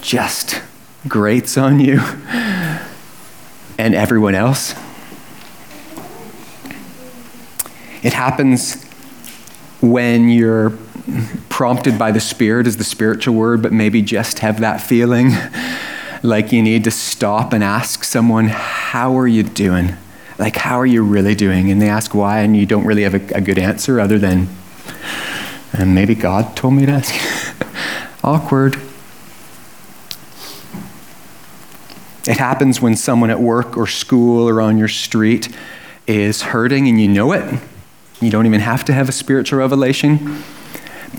just 0.00 0.62
grates 1.08 1.58
on 1.58 1.80
you 1.80 2.00
and 3.76 3.94
everyone 3.94 4.36
else. 4.36 4.74
It 8.04 8.12
happens 8.12 8.84
when 9.80 10.28
you're 10.28 10.70
prompted 11.48 11.98
by 11.98 12.12
the 12.12 12.20
Spirit, 12.20 12.66
is 12.68 12.76
the 12.76 12.84
spiritual 12.84 13.34
word, 13.34 13.62
but 13.62 13.72
maybe 13.72 14.00
just 14.00 14.38
have 14.38 14.60
that 14.60 14.80
feeling 14.80 15.32
like 16.22 16.52
you 16.52 16.62
need 16.62 16.84
to 16.84 16.90
stop 16.90 17.52
and 17.52 17.64
ask 17.64 18.04
someone, 18.04 18.46
How 18.48 19.18
are 19.18 19.26
you 19.26 19.42
doing? 19.42 19.96
Like, 20.38 20.56
how 20.56 20.80
are 20.80 20.86
you 20.86 21.02
really 21.02 21.34
doing? 21.34 21.70
And 21.70 21.80
they 21.80 21.88
ask 21.88 22.14
why, 22.14 22.40
and 22.40 22.56
you 22.56 22.66
don't 22.66 22.84
really 22.84 23.02
have 23.02 23.14
a, 23.14 23.36
a 23.36 23.40
good 23.40 23.58
answer 23.58 24.00
other 24.00 24.18
than, 24.18 24.48
and 25.72 25.94
maybe 25.94 26.14
God 26.14 26.56
told 26.56 26.74
me 26.74 26.86
to 26.86 26.92
ask. 26.92 27.14
Awkward. 28.24 28.76
It 32.26 32.38
happens 32.38 32.80
when 32.80 32.96
someone 32.96 33.30
at 33.30 33.38
work 33.38 33.76
or 33.76 33.86
school 33.86 34.48
or 34.48 34.62
on 34.62 34.78
your 34.78 34.88
street 34.88 35.54
is 36.06 36.42
hurting 36.42 36.88
and 36.88 37.00
you 37.00 37.06
know 37.06 37.32
it. 37.32 37.60
You 38.20 38.30
don't 38.30 38.46
even 38.46 38.60
have 38.60 38.84
to 38.86 38.94
have 38.94 39.08
a 39.08 39.12
spiritual 39.12 39.58
revelation, 39.58 40.42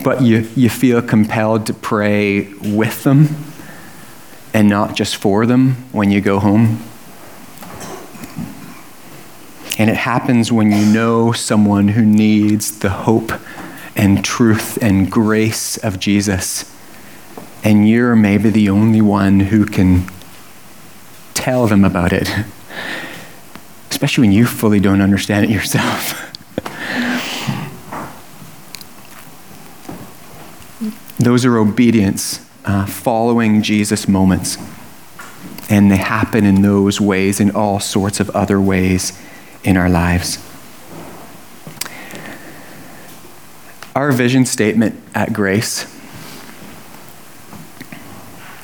but 0.04 0.22
you, 0.24 0.50
you 0.56 0.70
feel 0.70 1.02
compelled 1.04 1.68
to 1.68 1.74
pray 1.74 2.52
with 2.56 3.04
them 3.04 3.28
and 4.54 4.68
not 4.68 4.96
just 4.96 5.18
for 5.18 5.46
them 5.46 5.74
when 5.92 6.10
you 6.10 6.22
go 6.22 6.40
home. 6.40 6.82
And 9.78 9.90
it 9.90 9.98
happens 9.98 10.52
when 10.52 10.72
you 10.72 10.86
know 10.86 11.34
someone 11.34 11.90
who 11.90 12.06
needs 12.06 12.80
the 12.80 12.90
hope 12.90 13.34
and 13.96 14.24
truth 14.24 14.78
and 14.82 15.12
grace 15.12 15.76
of 15.78 16.00
Jesus. 16.00 16.72
And 17.64 17.88
you're 17.90 18.16
maybe 18.16 18.50
the 18.50 18.70
only 18.70 19.02
one 19.02 19.42
who 19.42 19.66
can 19.66 20.10
tell 21.34 21.68
them 21.68 21.84
about 21.84 22.14
it, 22.14 22.30
especially 23.92 24.22
when 24.22 24.32
you 24.32 24.46
fully 24.46 24.80
don't 24.80 25.02
understand 25.02 25.44
it 25.46 25.52
yourself. 25.52 26.22
Those 31.20 31.44
are 31.44 31.58
obedience, 31.58 32.46
uh, 32.64 32.86
following 32.86 33.62
Jesus 33.62 34.08
moments. 34.08 34.58
And 35.70 35.92
they 35.92 35.98
happen 35.98 36.46
in 36.46 36.62
those 36.62 37.02
ways, 37.02 37.40
in 37.40 37.52
all 37.52 37.80
sorts 37.80 38.20
of 38.20 38.30
other 38.30 38.62
ways 38.62 39.20
in 39.66 39.76
our 39.76 39.90
lives. 39.90 40.38
Our 43.96 44.12
vision 44.12 44.46
statement 44.46 45.02
at 45.14 45.34
Grace 45.34 45.92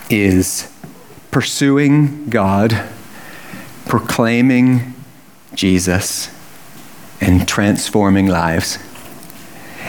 is 0.09 0.71
pursuing 1.31 2.29
God, 2.29 2.87
proclaiming 3.85 4.93
Jesus, 5.55 6.29
and 7.19 7.47
transforming 7.47 8.27
lives. 8.27 8.77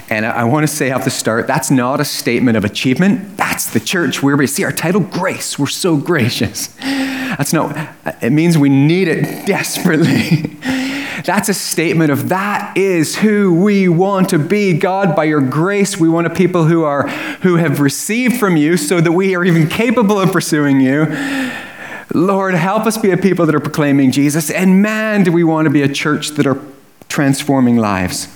And 0.09 0.27
I, 0.27 0.44
want 0.44 0.64
to 0.64 0.72
say 0.72 0.90
off 0.90 1.05
the 1.05 1.11
start, 1.11 1.46
that's 1.46 1.70
not 1.70 2.01
a 2.01 2.05
statement 2.05 2.57
of 2.57 2.64
achievement. 2.64 3.37
That's 3.37 3.72
the 3.72 3.81
church 3.81 4.22
where 4.22 4.37
we 4.37 4.46
see 4.46 4.62
our 4.62 4.72
title, 4.72 5.01
Grace. 5.01 5.59
We're 5.59 5.66
so 5.66 5.96
gracious. 5.96 6.68
That's 6.79 7.53
not, 7.53 7.77
it 8.20 8.31
means 8.31 8.59
we 8.59 8.68
need 8.68 9.09
it 9.09 9.46
desperately. 9.46 10.52
That's 11.24 11.48
a 11.48 11.54
statement 11.54 12.11
of 12.11 12.30
that 12.30 12.76
is 12.76 13.16
who 13.16 13.62
we 13.62 13.88
want 13.88 14.30
to 14.30 14.38
be. 14.38 14.76
God, 14.76 15.14
by 15.14 15.24
your 15.24 15.40
grace, 15.40 15.98
we 15.98 16.08
want 16.08 16.26
a 16.26 16.30
people 16.30 16.64
who 16.64 16.82
are 16.85 17.08
who 17.42 17.56
have 17.56 17.80
received 17.80 18.38
from 18.38 18.56
you 18.56 18.76
so 18.76 19.00
that 19.00 19.12
we 19.12 19.35
are 19.35 19.44
even 19.44 19.68
capable 19.68 20.20
of 20.20 20.32
pursuing 20.32 20.80
you. 20.80 21.06
Lord, 22.14 22.54
help 22.54 22.87
us 22.87 22.98
be 22.98 23.11
a 23.11 23.16
people 23.16 23.46
that 23.46 23.54
are 23.54 23.61
proclaiming 23.61 24.11
Jesus. 24.11 24.50
And 24.50 24.82
man, 24.82 25.24
do 25.24 25.32
we 25.32 25.44
want 25.44 25.66
to 25.66 25.70
be 25.70 25.82
a 25.82 25.92
church 25.92 26.30
that 26.30 26.46
are 26.46 26.61
transforming 27.12 27.76
lives. 27.76 28.26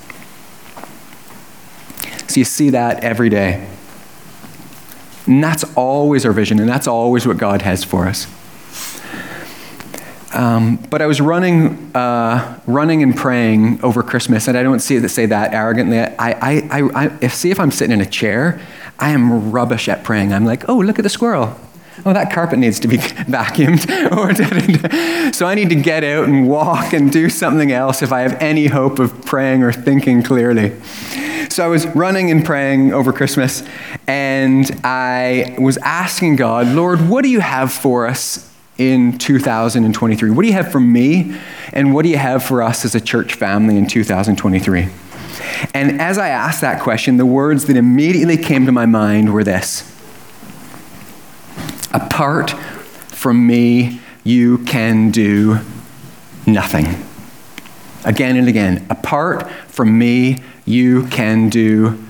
So 2.29 2.39
you 2.39 2.45
see 2.45 2.69
that 2.71 3.03
every 3.03 3.31
day. 3.31 3.67
And 5.25 5.43
that's 5.43 5.65
always 5.75 6.27
our 6.27 6.33
vision, 6.33 6.61
and 6.61 6.69
that's 6.69 6.87
always 6.87 7.27
what 7.27 7.39
God 7.39 7.63
has 7.63 7.83
for 7.83 8.07
us. 8.07 8.27
Um, 10.37 10.77
but 10.91 11.01
I 11.01 11.07
was 11.07 11.19
running, 11.19 11.91
uh, 11.97 12.61
running 12.67 13.03
and 13.03 13.17
praying 13.17 13.83
over 13.83 14.03
Christmas, 14.03 14.49
and 14.49 14.59
I 14.59 14.63
don't 14.63 14.81
see 14.81 14.99
that 14.99 15.09
say 15.09 15.25
that 15.25 15.55
arrogantly. 15.55 15.99
I, 15.99 16.11
I, 16.19 16.69
I, 16.71 17.19
I, 17.23 17.29
see 17.29 17.51
if 17.51 17.59
I'm 17.59 17.71
sitting 17.71 17.95
in 17.95 18.03
a 18.03 18.11
chair, 18.11 18.61
I 18.99 19.11
am 19.11 19.51
rubbish 19.51 19.89
at 19.89 20.05
praying. 20.05 20.35
I'm 20.35 20.45
like, 20.45 20.69
oh, 20.69 20.77
look 20.77 20.99
at 20.99 21.05
the 21.05 21.09
squirrel. 21.09 21.59
Oh, 22.05 22.13
that 22.13 22.31
carpet 22.31 22.59
needs 22.59 22.79
to 22.81 22.89
be 22.89 22.99
vacuumed. 22.99 23.81
so 25.35 25.47
I 25.47 25.55
need 25.55 25.71
to 25.71 25.75
get 25.75 26.05
out 26.05 26.29
and 26.29 26.47
walk 26.47 26.93
and 26.93 27.11
do 27.11 27.31
something 27.31 27.73
else 27.73 28.03
if 28.03 28.13
I 28.13 28.21
have 28.21 28.35
any 28.35 28.67
hope 28.67 28.99
of 28.99 29.25
praying 29.25 29.63
or 29.63 29.73
thinking 29.73 30.23
clearly. 30.23 30.79
So 31.49 31.65
I 31.65 31.69
was 31.69 31.87
running 31.87 32.31
and 32.31 32.45
praying 32.45 32.93
over 32.93 33.11
Christmas, 33.11 33.63
and 34.07 34.71
I 34.85 35.57
was 35.59 35.79
asking 35.79 36.37
God, 36.37 36.67
Lord, 36.67 37.09
what 37.09 37.23
do 37.23 37.31
you 37.31 37.41
have 37.41 37.73
for 37.73 38.07
us 38.07 38.53
in 38.79 39.19
2023? 39.19 40.31
What 40.31 40.43
do 40.43 40.49
you 40.49 40.55
have 40.55 40.71
for 40.71 40.81
me? 40.81 41.37
And 41.73 41.95
what 41.95 42.03
do 42.03 42.09
you 42.09 42.19
have 42.19 42.43
for 42.43 42.63
us 42.63 42.85
as 42.85 42.95
a 42.95 43.01
church 43.01 43.35
family 43.35 43.77
in 43.77 43.87
2023? 43.87 44.89
And 45.75 46.01
as 46.01 46.19
I 46.19 46.29
asked 46.29 46.61
that 46.61 46.83
question, 46.83 47.17
the 47.17 47.27
words 47.27 47.67
that 47.67 47.77
immediately 47.77 48.37
came 48.37 48.67
to 48.67 48.73
my 48.73 48.87
mind 48.87 49.33
were 49.33 49.45
this 49.45 49.93
Apart 51.93 52.51
from 53.09 53.47
me, 53.47 54.01
you 54.23 54.59
can 54.59 55.11
do 55.11 55.61
nothing. 56.47 56.87
Again 58.05 58.37
and 58.37 58.49
again, 58.49 58.87
apart 58.91 59.51
from 59.69 59.99
me, 59.99 60.43
you 60.65 61.07
can 61.07 61.49
do 61.49 62.05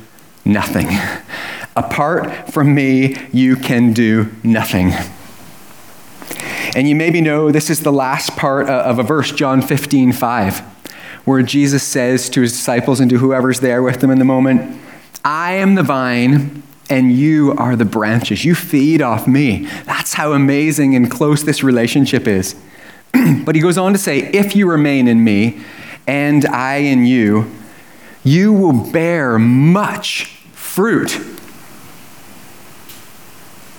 nothing. 0.44 0.88
Apart 1.76 2.50
from 2.50 2.74
me, 2.74 3.16
you 3.32 3.54
can 3.54 3.92
do 3.92 4.32
nothing. 4.42 4.92
And 6.76 6.86
you 6.86 6.94
maybe 6.94 7.22
know 7.22 7.50
this 7.50 7.70
is 7.70 7.80
the 7.80 7.90
last 7.90 8.36
part 8.36 8.68
of 8.68 8.98
a 8.98 9.02
verse, 9.02 9.32
John 9.32 9.62
15, 9.62 10.12
5, 10.12 10.60
where 11.24 11.40
Jesus 11.40 11.82
says 11.82 12.28
to 12.28 12.42
his 12.42 12.52
disciples 12.52 13.00
and 13.00 13.08
to 13.08 13.16
whoever's 13.16 13.60
there 13.60 13.82
with 13.82 14.02
them 14.02 14.10
in 14.10 14.18
the 14.18 14.26
moment, 14.26 14.78
I 15.24 15.52
am 15.52 15.74
the 15.74 15.82
vine 15.82 16.62
and 16.90 17.10
you 17.10 17.54
are 17.56 17.76
the 17.76 17.86
branches. 17.86 18.44
You 18.44 18.54
feed 18.54 19.00
off 19.00 19.26
me. 19.26 19.66
That's 19.86 20.12
how 20.12 20.34
amazing 20.34 20.94
and 20.94 21.10
close 21.10 21.44
this 21.44 21.62
relationship 21.62 22.28
is. 22.28 22.54
but 23.46 23.54
he 23.54 23.62
goes 23.62 23.78
on 23.78 23.92
to 23.94 23.98
say, 23.98 24.18
If 24.18 24.54
you 24.54 24.70
remain 24.70 25.08
in 25.08 25.24
me 25.24 25.62
and 26.06 26.44
I 26.44 26.76
in 26.76 27.06
you, 27.06 27.50
you 28.22 28.52
will 28.52 28.92
bear 28.92 29.38
much 29.38 30.26
fruit. 30.52 31.18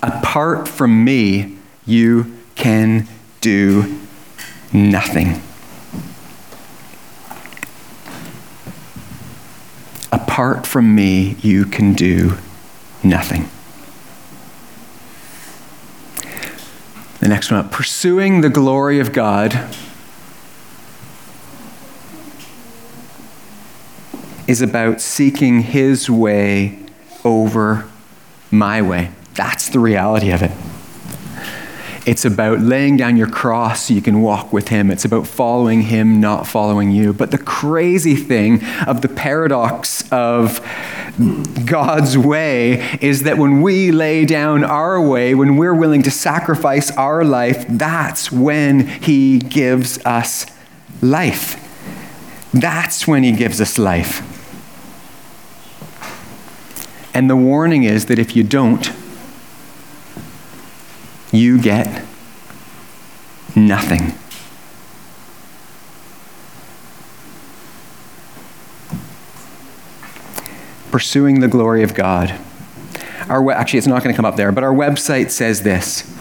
Apart 0.02 0.66
from 0.66 1.04
me, 1.04 1.58
you 1.86 2.37
can 2.58 3.06
do 3.40 4.00
nothing. 4.72 5.40
Apart 10.12 10.66
from 10.66 10.94
me, 10.94 11.36
you 11.40 11.64
can 11.64 11.94
do 11.94 12.36
nothing. 13.02 13.48
The 17.20 17.28
next 17.28 17.50
one 17.50 17.60
up 17.60 17.70
pursuing 17.70 18.40
the 18.40 18.50
glory 18.50 19.00
of 19.00 19.12
God 19.12 19.68
is 24.46 24.60
about 24.62 25.00
seeking 25.00 25.60
His 25.60 26.10
way 26.10 26.78
over 27.24 27.88
my 28.50 28.82
way. 28.82 29.10
That's 29.34 29.68
the 29.68 29.78
reality 29.78 30.30
of 30.30 30.42
it. 30.42 30.50
It's 32.08 32.24
about 32.24 32.60
laying 32.60 32.96
down 32.96 33.18
your 33.18 33.28
cross 33.28 33.82
so 33.82 33.92
you 33.92 34.00
can 34.00 34.22
walk 34.22 34.50
with 34.50 34.68
Him. 34.68 34.90
It's 34.90 35.04
about 35.04 35.26
following 35.26 35.82
Him, 35.82 36.22
not 36.22 36.46
following 36.46 36.90
you. 36.90 37.12
But 37.12 37.32
the 37.32 37.36
crazy 37.36 38.16
thing 38.16 38.64
of 38.86 39.02
the 39.02 39.10
paradox 39.10 40.10
of 40.10 40.58
God's 41.66 42.16
way 42.16 42.96
is 43.02 43.24
that 43.24 43.36
when 43.36 43.60
we 43.60 43.92
lay 43.92 44.24
down 44.24 44.64
our 44.64 44.98
way, 44.98 45.34
when 45.34 45.58
we're 45.58 45.74
willing 45.74 46.02
to 46.04 46.10
sacrifice 46.10 46.90
our 46.92 47.26
life, 47.26 47.66
that's 47.68 48.32
when 48.32 48.88
He 48.88 49.38
gives 49.38 50.02
us 50.06 50.46
life. 51.02 51.62
That's 52.54 53.06
when 53.06 53.22
He 53.22 53.32
gives 53.32 53.60
us 53.60 53.78
life. 53.78 54.22
And 57.12 57.28
the 57.28 57.36
warning 57.36 57.84
is 57.84 58.06
that 58.06 58.18
if 58.18 58.34
you 58.34 58.44
don't, 58.44 58.90
you 61.32 61.60
get 61.60 62.04
nothing. 63.54 64.14
Pursuing 70.90 71.40
the 71.40 71.48
glory 71.48 71.82
of 71.82 71.94
God. 71.94 72.38
Our, 73.28 73.52
actually, 73.52 73.78
it's 73.78 73.86
not 73.86 74.02
going 74.02 74.14
to 74.14 74.16
come 74.16 74.24
up 74.24 74.36
there, 74.36 74.52
but 74.52 74.64
our 74.64 74.72
website 74.72 75.30
says 75.30 75.62
this. 75.62 76.14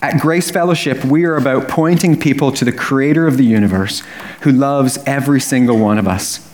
At 0.00 0.20
Grace 0.20 0.50
Fellowship, 0.50 1.04
we 1.04 1.24
are 1.24 1.36
about 1.36 1.68
pointing 1.68 2.20
people 2.20 2.52
to 2.52 2.64
the 2.64 2.72
creator 2.72 3.26
of 3.26 3.38
the 3.38 3.44
universe 3.44 4.02
who 4.42 4.52
loves 4.52 4.98
every 5.06 5.40
single 5.40 5.78
one 5.78 5.98
of 5.98 6.06
us. 6.06 6.48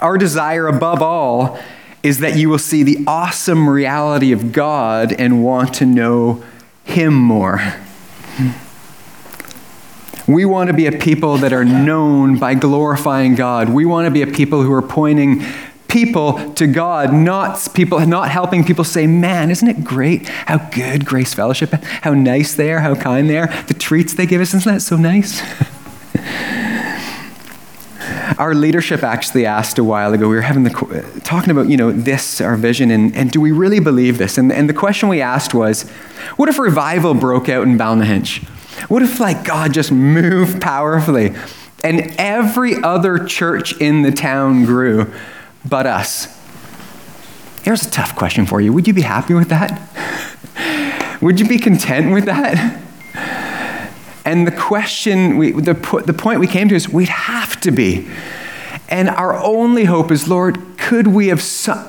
Our 0.00 0.16
desire, 0.16 0.66
above 0.66 1.02
all, 1.02 1.60
is 2.02 2.18
that 2.18 2.36
you 2.36 2.48
will 2.48 2.58
see 2.58 2.82
the 2.82 3.04
awesome 3.06 3.68
reality 3.68 4.32
of 4.32 4.52
God 4.52 5.12
and 5.12 5.44
want 5.44 5.74
to 5.74 5.86
know 5.86 6.42
Him 6.84 7.14
more. 7.14 7.60
We 10.26 10.44
want 10.44 10.68
to 10.68 10.74
be 10.74 10.86
a 10.86 10.92
people 10.92 11.38
that 11.38 11.52
are 11.52 11.64
known 11.64 12.38
by 12.38 12.54
glorifying 12.54 13.34
God. 13.34 13.68
We 13.68 13.84
want 13.84 14.06
to 14.06 14.10
be 14.10 14.22
a 14.22 14.26
people 14.26 14.62
who 14.62 14.72
are 14.72 14.82
pointing 14.82 15.42
people 15.88 16.52
to 16.54 16.68
God, 16.68 17.12
not 17.12 17.68
people, 17.74 17.98
not 18.06 18.30
helping 18.30 18.64
people 18.64 18.84
say, 18.84 19.08
"Man, 19.08 19.50
isn't 19.50 19.66
it 19.66 19.82
great 19.82 20.28
how 20.28 20.58
good 20.58 21.04
Grace 21.04 21.34
Fellowship, 21.34 21.72
how 22.02 22.14
nice 22.14 22.54
they 22.54 22.72
are, 22.72 22.78
how 22.78 22.94
kind 22.94 23.28
they 23.28 23.38
are, 23.38 23.48
the 23.66 23.74
treats 23.74 24.14
they 24.14 24.24
give 24.24 24.40
us, 24.40 24.54
isn't 24.54 24.72
that 24.72 24.82
so 24.82 24.96
nice?" 24.96 25.42
our 28.40 28.54
leadership 28.54 29.02
actually 29.02 29.44
asked 29.44 29.78
a 29.78 29.84
while 29.84 30.14
ago, 30.14 30.26
we 30.26 30.34
were 30.34 30.40
having 30.40 30.64
the, 30.64 31.20
talking 31.22 31.50
about, 31.50 31.68
you 31.68 31.76
know, 31.76 31.92
this, 31.92 32.40
our 32.40 32.56
vision, 32.56 32.90
and, 32.90 33.14
and 33.14 33.30
do 33.30 33.38
we 33.38 33.52
really 33.52 33.80
believe 33.80 34.16
this? 34.16 34.38
And, 34.38 34.50
and 34.50 34.66
the 34.66 34.72
question 34.72 35.10
we 35.10 35.20
asked 35.20 35.52
was, 35.52 35.82
what 36.36 36.48
if 36.48 36.58
revival 36.58 37.12
broke 37.12 37.50
out 37.50 37.64
in 37.64 37.76
Ballynahinch? 37.76 38.42
What 38.88 39.02
if, 39.02 39.20
like, 39.20 39.44
God 39.44 39.74
just 39.74 39.92
moved 39.92 40.62
powerfully 40.62 41.34
and 41.84 42.14
every 42.16 42.82
other 42.82 43.18
church 43.18 43.78
in 43.78 44.00
the 44.00 44.10
town 44.10 44.64
grew 44.64 45.12
but 45.68 45.84
us? 45.84 46.34
Here's 47.62 47.84
a 47.84 47.90
tough 47.90 48.16
question 48.16 48.46
for 48.46 48.62
you. 48.62 48.72
Would 48.72 48.86
you 48.86 48.94
be 48.94 49.02
happy 49.02 49.34
with 49.34 49.50
that? 49.50 51.18
Would 51.20 51.38
you 51.38 51.46
be 51.46 51.58
content 51.58 52.14
with 52.14 52.24
that? 52.24 52.80
And 54.24 54.46
the 54.46 54.52
question, 54.52 55.38
we, 55.38 55.52
the, 55.52 55.74
the 56.04 56.12
point 56.12 56.40
we 56.40 56.46
came 56.46 56.68
to 56.68 56.74
is 56.74 56.88
we'd 56.88 57.08
have 57.08 57.60
to 57.62 57.70
be. 57.70 58.08
And 58.88 59.08
our 59.08 59.34
only 59.34 59.84
hope 59.84 60.10
is, 60.10 60.28
Lord, 60.28 60.69
could 60.80 61.06
we 61.06 61.28
have, 61.28 61.38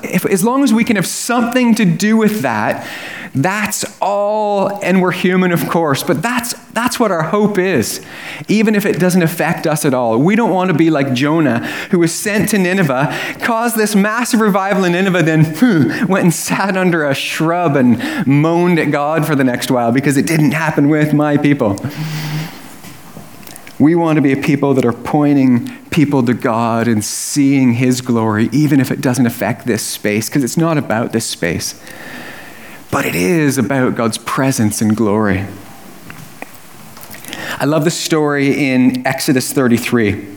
if, 0.04 0.26
as 0.26 0.44
long 0.44 0.62
as 0.62 0.72
we 0.72 0.84
can 0.84 0.96
have 0.96 1.06
something 1.06 1.74
to 1.74 1.84
do 1.84 2.16
with 2.16 2.42
that, 2.42 2.86
that's 3.34 3.84
all, 4.02 4.78
and 4.82 5.00
we're 5.00 5.12
human, 5.12 5.52
of 5.52 5.66
course, 5.70 6.02
but 6.02 6.20
that's, 6.20 6.52
that's 6.72 7.00
what 7.00 7.10
our 7.10 7.22
hope 7.22 7.56
is, 7.56 8.04
even 8.46 8.74
if 8.74 8.84
it 8.84 8.98
doesn't 8.98 9.22
affect 9.22 9.66
us 9.66 9.86
at 9.86 9.94
all. 9.94 10.18
We 10.18 10.36
don't 10.36 10.50
want 10.50 10.70
to 10.70 10.76
be 10.76 10.90
like 10.90 11.14
Jonah, 11.14 11.66
who 11.90 11.98
was 12.00 12.12
sent 12.12 12.50
to 12.50 12.58
Nineveh, 12.58 13.36
caused 13.40 13.76
this 13.76 13.94
massive 13.94 14.40
revival 14.40 14.84
in 14.84 14.92
Nineveh, 14.92 15.22
then 15.22 15.44
went 16.08 16.24
and 16.24 16.34
sat 16.34 16.76
under 16.76 17.08
a 17.08 17.14
shrub 17.14 17.74
and 17.74 18.26
moaned 18.26 18.78
at 18.78 18.90
God 18.90 19.26
for 19.26 19.34
the 19.34 19.44
next 19.44 19.70
while 19.70 19.92
because 19.92 20.18
it 20.18 20.26
didn't 20.26 20.52
happen 20.52 20.90
with 20.90 21.14
my 21.14 21.38
people. 21.38 21.78
We 23.82 23.94
want 23.94 24.16
to 24.16 24.22
be 24.22 24.32
a 24.32 24.36
people 24.36 24.74
that 24.74 24.84
are 24.84 24.92
pointing 24.92 25.68
people 25.88 26.22
to 26.24 26.34
God 26.34 26.88
and 26.88 27.04
seeing 27.04 27.74
His 27.74 28.00
glory, 28.00 28.48
even 28.52 28.80
if 28.80 28.90
it 28.90 29.00
doesn't 29.00 29.26
affect 29.26 29.66
this 29.66 29.82
space, 29.84 30.28
because 30.28 30.44
it's 30.44 30.56
not 30.56 30.78
about 30.78 31.12
this 31.12 31.26
space 31.26 31.80
but 32.92 33.06
it 33.06 33.14
is 33.14 33.56
about 33.56 33.96
God's 33.96 34.18
presence 34.18 34.82
and 34.82 34.94
glory. 34.94 35.46
I 37.58 37.64
love 37.64 37.84
the 37.84 37.90
story 37.90 38.68
in 38.68 39.06
Exodus 39.06 39.50
33. 39.50 40.31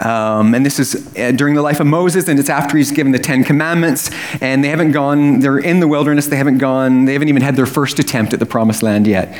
Um, 0.00 0.54
and 0.54 0.64
this 0.64 0.78
is 0.78 1.16
uh, 1.16 1.32
during 1.32 1.54
the 1.54 1.62
life 1.62 1.80
of 1.80 1.86
Moses, 1.86 2.28
and 2.28 2.38
it's 2.38 2.50
after 2.50 2.76
he's 2.76 2.90
given 2.90 3.12
the 3.12 3.18
Ten 3.18 3.44
Commandments, 3.44 4.10
and 4.40 4.62
they 4.62 4.68
haven't 4.68 4.92
gone, 4.92 5.40
they're 5.40 5.58
in 5.58 5.80
the 5.80 5.88
wilderness, 5.88 6.26
they 6.26 6.36
haven't 6.36 6.58
gone, 6.58 7.04
they 7.04 7.12
haven't 7.12 7.28
even 7.28 7.42
had 7.42 7.56
their 7.56 7.66
first 7.66 7.98
attempt 7.98 8.32
at 8.32 8.40
the 8.40 8.46
promised 8.46 8.82
land 8.82 9.06
yet. 9.06 9.36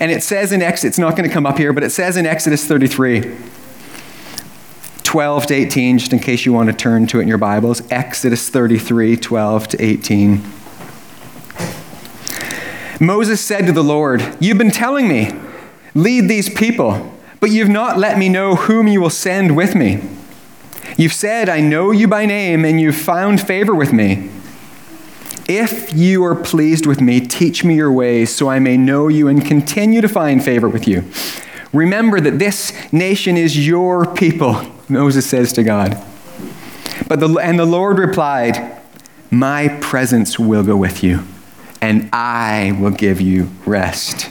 And 0.00 0.10
it 0.10 0.22
says 0.22 0.52
in 0.52 0.62
Exodus, 0.62 0.92
it's 0.92 0.98
not 0.98 1.16
going 1.16 1.28
to 1.28 1.32
come 1.32 1.46
up 1.46 1.58
here, 1.58 1.72
but 1.72 1.82
it 1.82 1.90
says 1.90 2.16
in 2.16 2.26
Exodus 2.26 2.64
33, 2.66 3.36
12 5.02 5.46
to 5.46 5.54
18, 5.54 5.98
just 5.98 6.12
in 6.12 6.18
case 6.18 6.46
you 6.46 6.52
want 6.52 6.70
to 6.70 6.74
turn 6.74 7.06
to 7.08 7.18
it 7.18 7.22
in 7.22 7.28
your 7.28 7.38
Bibles, 7.38 7.82
Exodus 7.90 8.48
33, 8.48 9.16
12 9.16 9.68
to 9.68 9.82
18. 9.82 10.42
Moses 12.98 13.40
said 13.40 13.66
to 13.66 13.72
the 13.72 13.84
Lord, 13.84 14.36
You've 14.40 14.58
been 14.58 14.70
telling 14.70 15.08
me, 15.08 15.32
lead 15.94 16.28
these 16.28 16.48
people, 16.48 17.11
but 17.42 17.50
you've 17.50 17.68
not 17.68 17.98
let 17.98 18.16
me 18.18 18.28
know 18.28 18.54
whom 18.54 18.86
you 18.86 19.00
will 19.00 19.10
send 19.10 19.56
with 19.56 19.74
me. 19.74 20.00
You've 20.96 21.12
said, 21.12 21.48
I 21.48 21.60
know 21.60 21.90
you 21.90 22.06
by 22.06 22.24
name, 22.24 22.64
and 22.64 22.80
you've 22.80 22.94
found 22.94 23.40
favor 23.40 23.74
with 23.74 23.92
me. 23.92 24.30
If 25.48 25.92
you 25.92 26.22
are 26.22 26.36
pleased 26.36 26.86
with 26.86 27.00
me, 27.00 27.18
teach 27.18 27.64
me 27.64 27.74
your 27.74 27.90
ways 27.90 28.32
so 28.32 28.48
I 28.48 28.60
may 28.60 28.76
know 28.76 29.08
you 29.08 29.26
and 29.26 29.44
continue 29.44 30.00
to 30.00 30.08
find 30.08 30.44
favor 30.44 30.68
with 30.68 30.86
you. 30.86 31.02
Remember 31.72 32.20
that 32.20 32.38
this 32.38 32.72
nation 32.92 33.36
is 33.36 33.66
your 33.66 34.06
people, 34.14 34.64
Moses 34.88 35.28
says 35.28 35.52
to 35.54 35.64
God. 35.64 36.00
But 37.08 37.18
the, 37.18 37.28
and 37.38 37.58
the 37.58 37.66
Lord 37.66 37.98
replied, 37.98 38.80
My 39.32 39.66
presence 39.80 40.38
will 40.38 40.62
go 40.62 40.76
with 40.76 41.02
you 41.02 41.26
and 41.80 42.08
I 42.12 42.78
will 42.80 42.92
give 42.92 43.20
you 43.20 43.50
rest. 43.66 44.30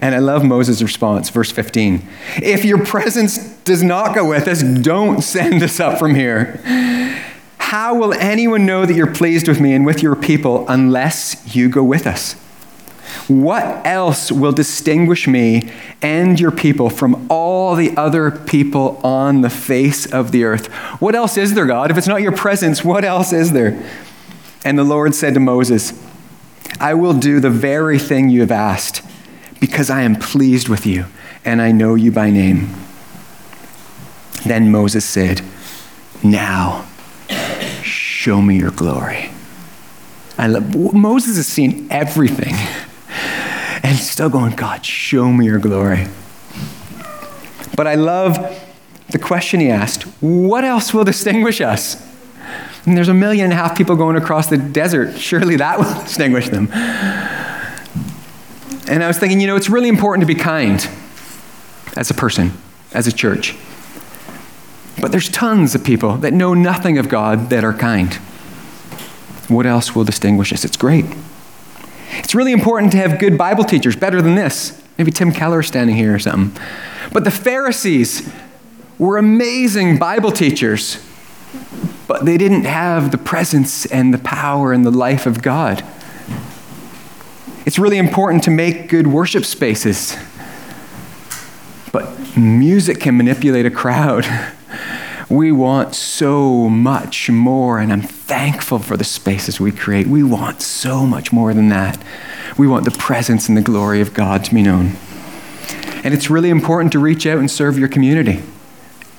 And 0.00 0.14
I 0.14 0.18
love 0.18 0.44
Moses' 0.44 0.82
response, 0.82 1.30
verse 1.30 1.50
15. 1.50 2.06
If 2.36 2.64
your 2.64 2.84
presence 2.84 3.38
does 3.64 3.82
not 3.82 4.14
go 4.14 4.28
with 4.28 4.46
us, 4.46 4.62
don't 4.62 5.22
send 5.22 5.62
us 5.62 5.80
up 5.80 5.98
from 5.98 6.14
here. 6.14 6.60
How 7.58 7.94
will 7.94 8.12
anyone 8.14 8.66
know 8.66 8.84
that 8.84 8.94
you're 8.94 9.12
pleased 9.12 9.48
with 9.48 9.60
me 9.60 9.74
and 9.74 9.86
with 9.86 10.02
your 10.02 10.16
people 10.16 10.64
unless 10.68 11.54
you 11.54 11.68
go 11.68 11.84
with 11.84 12.06
us? 12.06 12.34
What 13.28 13.86
else 13.86 14.32
will 14.32 14.52
distinguish 14.52 15.28
me 15.28 15.70
and 16.02 16.38
your 16.38 16.50
people 16.50 16.90
from 16.90 17.26
all 17.30 17.76
the 17.76 17.96
other 17.96 18.30
people 18.30 19.00
on 19.04 19.40
the 19.40 19.50
face 19.50 20.06
of 20.06 20.32
the 20.32 20.44
earth? 20.44 20.66
What 21.00 21.14
else 21.14 21.36
is 21.36 21.54
there, 21.54 21.66
God? 21.66 21.90
If 21.90 21.98
it's 21.98 22.08
not 22.08 22.22
your 22.22 22.32
presence, 22.32 22.84
what 22.84 23.04
else 23.04 23.32
is 23.32 23.52
there? 23.52 23.80
And 24.64 24.78
the 24.78 24.84
Lord 24.84 25.14
said 25.14 25.34
to 25.34 25.40
Moses, 25.40 25.92
I 26.80 26.94
will 26.94 27.14
do 27.14 27.40
the 27.40 27.50
very 27.50 27.98
thing 27.98 28.30
you 28.30 28.40
have 28.40 28.50
asked 28.50 29.02
because 29.60 29.90
I 29.90 30.02
am 30.02 30.16
pleased 30.16 30.68
with 30.68 30.86
you 30.86 31.04
and 31.44 31.62
I 31.62 31.70
know 31.70 31.94
you 31.94 32.10
by 32.10 32.30
name. 32.30 32.74
Then 34.44 34.70
Moses 34.70 35.04
said, 35.04 35.42
Now, 36.22 36.86
show 37.82 38.40
me 38.40 38.58
your 38.58 38.70
glory. 38.70 39.30
I 40.38 40.46
love, 40.46 40.74
Moses 40.94 41.36
has 41.36 41.46
seen 41.46 41.86
everything 41.90 42.54
and 43.82 43.98
still 43.98 44.30
going, 44.30 44.56
God, 44.56 44.84
show 44.84 45.30
me 45.30 45.44
your 45.44 45.58
glory. 45.58 46.06
But 47.76 47.86
I 47.86 47.94
love 47.94 48.38
the 49.10 49.18
question 49.18 49.60
he 49.60 49.70
asked 49.70 50.04
what 50.22 50.64
else 50.64 50.94
will 50.94 51.04
distinguish 51.04 51.60
us? 51.60 52.06
And 52.86 52.96
there's 52.96 53.08
a 53.08 53.14
million 53.14 53.44
and 53.44 53.52
a 53.52 53.56
half 53.56 53.76
people 53.76 53.96
going 53.96 54.16
across 54.16 54.48
the 54.48 54.56
desert. 54.56 55.18
Surely 55.18 55.56
that 55.56 55.78
will 55.78 56.02
distinguish 56.04 56.48
them. 56.48 56.68
And 58.90 59.02
I 59.02 59.06
was 59.06 59.18
thinking, 59.18 59.40
you 59.40 59.46
know, 59.46 59.56
it's 59.56 59.70
really 59.70 59.88
important 59.88 60.26
to 60.26 60.26
be 60.26 60.38
kind 60.38 60.86
as 61.96 62.10
a 62.10 62.14
person, 62.14 62.52
as 62.92 63.06
a 63.06 63.12
church. 63.12 63.56
But 65.00 65.12
there's 65.12 65.28
tons 65.30 65.74
of 65.74 65.84
people 65.84 66.16
that 66.18 66.34
know 66.34 66.52
nothing 66.52 66.98
of 66.98 67.08
God 67.08 67.48
that 67.50 67.64
are 67.64 67.72
kind. 67.72 68.12
What 69.48 69.64
else 69.64 69.94
will 69.94 70.04
distinguish 70.04 70.52
us? 70.52 70.64
It's 70.64 70.76
great. 70.76 71.06
It's 72.10 72.34
really 72.34 72.52
important 72.52 72.92
to 72.92 72.98
have 72.98 73.18
good 73.18 73.38
Bible 73.38 73.64
teachers, 73.64 73.96
better 73.96 74.20
than 74.20 74.34
this. 74.34 74.78
Maybe 74.98 75.10
Tim 75.10 75.32
Keller 75.32 75.62
standing 75.62 75.96
here 75.96 76.14
or 76.14 76.18
something. 76.18 76.60
But 77.12 77.24
the 77.24 77.30
Pharisees 77.30 78.30
were 78.98 79.16
amazing 79.16 79.98
Bible 79.98 80.32
teachers 80.32 80.98
but 82.10 82.24
they 82.24 82.36
didn't 82.36 82.64
have 82.64 83.12
the 83.12 83.18
presence 83.18 83.86
and 83.86 84.12
the 84.12 84.18
power 84.18 84.72
and 84.72 84.84
the 84.84 84.90
life 84.90 85.26
of 85.26 85.42
God. 85.42 85.84
It's 87.66 87.78
really 87.78 87.98
important 87.98 88.42
to 88.44 88.50
make 88.50 88.88
good 88.88 89.06
worship 89.06 89.44
spaces. 89.44 90.16
But 91.92 92.36
music 92.36 93.00
can 93.00 93.16
manipulate 93.16 93.66
a 93.66 93.70
crowd. 93.70 94.26
We 95.30 95.52
want 95.52 95.94
so 95.94 96.68
much 96.68 97.30
more, 97.30 97.78
and 97.78 97.92
I'm 97.92 98.02
thankful 98.02 98.80
for 98.80 98.96
the 98.96 99.04
spaces 99.04 99.60
we 99.60 99.70
create. 99.70 100.08
We 100.08 100.24
want 100.24 100.60
so 100.60 101.06
much 101.06 101.32
more 101.32 101.54
than 101.54 101.68
that. 101.68 102.02
We 102.58 102.66
want 102.66 102.84
the 102.84 102.90
presence 102.90 103.48
and 103.48 103.56
the 103.56 103.62
glory 103.62 104.00
of 104.00 104.12
God 104.12 104.42
to 104.46 104.52
be 104.52 104.60
known. 104.60 104.96
And 106.02 106.12
it's 106.12 106.30
really 106.30 106.50
important 106.50 106.90
to 106.92 106.98
reach 106.98 107.26
out 107.26 107.38
and 107.38 107.48
serve 107.48 107.78
your 107.78 107.86
community. 107.86 108.42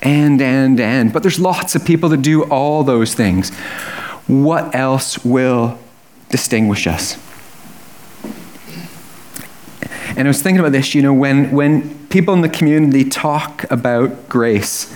And, 0.01 0.41
and, 0.41 0.81
and. 0.81 1.13
But 1.13 1.23
there's 1.23 1.39
lots 1.39 1.75
of 1.75 1.85
people 1.85 2.09
that 2.09 2.21
do 2.21 2.43
all 2.43 2.83
those 2.83 3.13
things. 3.13 3.49
What 4.27 4.75
else 4.75 5.23
will 5.23 5.79
distinguish 6.27 6.87
us? 6.87 7.17
And 10.15 10.27
I 10.27 10.27
was 10.27 10.41
thinking 10.41 10.59
about 10.59 10.73
this, 10.73 10.93
you 10.93 11.01
know, 11.01 11.13
when, 11.13 11.51
when 11.51 12.07
people 12.07 12.33
in 12.33 12.41
the 12.41 12.49
community 12.49 13.09
talk 13.09 13.69
about 13.71 14.27
grace, 14.29 14.93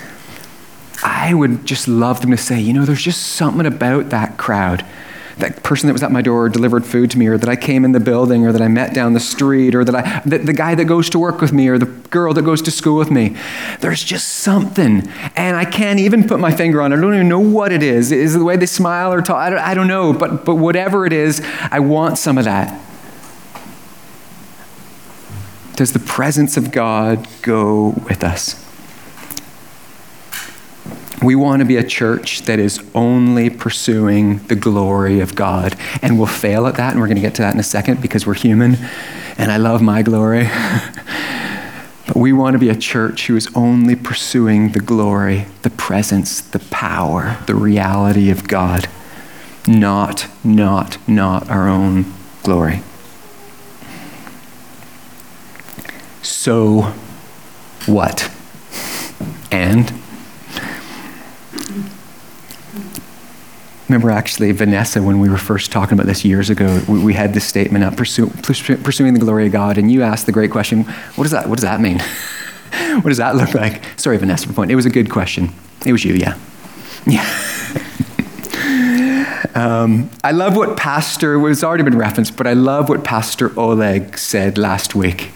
I 1.03 1.33
would 1.33 1.65
just 1.65 1.87
love 1.87 2.21
them 2.21 2.31
to 2.31 2.37
say, 2.37 2.59
you 2.59 2.73
know, 2.73 2.85
there's 2.85 3.01
just 3.01 3.33
something 3.33 3.65
about 3.65 4.09
that 4.09 4.37
crowd. 4.37 4.85
That 5.37 5.63
person 5.63 5.87
that 5.87 5.93
was 5.93 6.01
at 6.01 6.13
my 6.13 6.21
door 6.21 6.47
delivered 6.47 6.85
food 6.85 7.11
to 7.11 7.17
me, 7.17 7.27
or 7.27 7.37
that 7.37 7.49
I 7.49 7.57
came 7.57 7.83
in 7.83 7.91
the 7.91 7.99
building, 7.99 8.45
or 8.45 8.53
that 8.53 8.61
I 8.61 8.69
met 8.69 8.93
down 8.93 9.13
the 9.13 9.19
street, 9.19 9.75
or 9.75 9.83
that 9.83 9.93
I, 9.93 10.21
the, 10.25 10.37
the 10.37 10.53
guy 10.53 10.75
that 10.75 10.85
goes 10.85 11.09
to 11.09 11.19
work 11.19 11.41
with 11.41 11.51
me, 11.51 11.67
or 11.67 11.77
the 11.77 11.87
girl 11.87 12.33
that 12.33 12.43
goes 12.43 12.61
to 12.61 12.71
school 12.71 12.97
with 12.97 13.11
me. 13.11 13.35
There's 13.81 14.01
just 14.01 14.29
something. 14.29 15.05
And 15.35 15.57
I 15.57 15.65
can't 15.65 15.99
even 15.99 16.25
put 16.25 16.39
my 16.39 16.55
finger 16.55 16.81
on 16.81 16.93
it. 16.93 16.97
I 16.97 17.01
don't 17.01 17.13
even 17.13 17.27
know 17.27 17.41
what 17.41 17.73
it 17.73 17.83
is. 17.83 18.13
Is 18.13 18.35
it 18.35 18.39
the 18.39 18.45
way 18.45 18.55
they 18.55 18.65
smile 18.65 19.11
or 19.11 19.21
talk? 19.21 19.35
I 19.35 19.49
don't, 19.49 19.59
I 19.59 19.73
don't 19.73 19.89
know. 19.89 20.13
But, 20.13 20.45
but 20.45 20.55
whatever 20.55 21.05
it 21.05 21.11
is, 21.11 21.41
I 21.69 21.79
want 21.79 22.17
some 22.17 22.37
of 22.37 22.45
that. 22.45 22.81
Does 25.75 25.91
the 25.91 25.99
presence 25.99 26.55
of 26.55 26.71
God 26.71 27.27
go 27.41 27.89
with 28.07 28.23
us? 28.23 28.61
We 31.21 31.35
want 31.35 31.59
to 31.59 31.65
be 31.65 31.75
a 31.75 31.83
church 31.83 32.43
that 32.43 32.59
is 32.59 32.81
only 32.93 33.49
pursuing 33.49 34.37
the 34.47 34.55
glory 34.55 35.19
of 35.19 35.35
God. 35.35 35.75
And 36.01 36.17
we'll 36.17 36.27
fail 36.27 36.67
at 36.67 36.75
that, 36.75 36.91
and 36.91 37.01
we're 37.01 37.07
going 37.07 37.15
to 37.15 37.21
get 37.21 37.35
to 37.35 37.41
that 37.41 37.53
in 37.53 37.59
a 37.59 37.63
second 37.63 38.01
because 38.01 38.25
we're 38.25 38.35
human, 38.35 38.77
and 39.37 39.51
I 39.51 39.57
love 39.57 39.81
my 39.81 40.01
glory. 40.01 40.43
but 42.07 42.15
we 42.15 42.31
want 42.31 42.53
to 42.53 42.59
be 42.59 42.69
a 42.69 42.75
church 42.75 43.27
who 43.27 43.35
is 43.35 43.49
only 43.53 43.97
pursuing 43.97 44.71
the 44.71 44.79
glory, 44.79 45.47
the 45.63 45.71
presence, 45.71 46.39
the 46.39 46.59
power, 46.59 47.37
the 47.47 47.55
reality 47.55 48.29
of 48.29 48.47
God, 48.47 48.87
not, 49.67 50.27
not, 50.41 50.97
not 51.05 51.49
our 51.49 51.67
own 51.67 52.13
glory. 52.43 52.81
So, 56.25 56.81
what? 57.85 58.31
And? 59.51 59.93
remember 63.87 64.09
actually 64.09 64.51
vanessa 64.51 65.03
when 65.03 65.19
we 65.19 65.29
were 65.29 65.37
first 65.37 65.71
talking 65.71 65.93
about 65.93 66.07
this 66.07 66.25
years 66.25 66.49
ago 66.49 66.81
we, 66.87 67.03
we 67.03 67.13
had 67.13 67.35
this 67.35 67.45
statement 67.45 67.83
up 67.83 67.95
pursue, 67.95 68.27
pursuing 68.27 69.13
the 69.13 69.19
glory 69.19 69.45
of 69.45 69.51
god 69.51 69.77
and 69.77 69.91
you 69.91 70.01
asked 70.01 70.25
the 70.25 70.31
great 70.31 70.49
question 70.49 70.83
what 71.13 71.23
does 71.23 71.31
that 71.31 71.47
what 71.47 71.57
does 71.57 71.63
that 71.63 71.79
mean? 71.79 72.01
What 72.95 73.09
does 73.09 73.17
that 73.17 73.35
look 73.35 73.53
like? 73.53 73.83
Sorry 73.95 74.17
vanessa 74.17 74.47
for 74.47 74.53
point 74.53 74.71
it 74.71 74.75
was 74.75 74.87
a 74.87 74.89
good 74.89 75.11
question. 75.11 75.49
It 75.85 75.91
was 75.91 76.03
you 76.03 76.15
yeah. 76.15 76.35
Yeah. 77.05 77.23
Um, 79.53 80.09
i 80.21 80.31
love 80.31 80.57
what 80.57 80.75
pastor 80.75 81.47
it's 81.47 81.63
already 81.63 81.83
been 81.83 81.97
referenced 81.97 82.35
but 82.35 82.45
i 82.45 82.51
love 82.51 82.89
what 82.89 83.05
pastor 83.05 83.57
oleg 83.57 84.17
said 84.17 84.57
last 84.57 84.95
week 84.95 85.31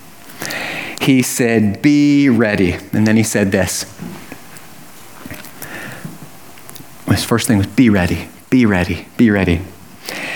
he 1.09 1.21
said 1.21 1.81
be 1.81 2.29
ready 2.29 2.73
and 2.93 3.05
then 3.07 3.17
he 3.17 3.23
said 3.23 3.51
this 3.51 3.83
his 7.07 7.23
first 7.23 7.47
thing 7.47 7.57
was 7.57 7.67
be 7.67 7.89
ready 7.89 8.27
be 8.49 8.65
ready, 8.65 9.05
be 9.17 9.29
ready. 9.29 9.61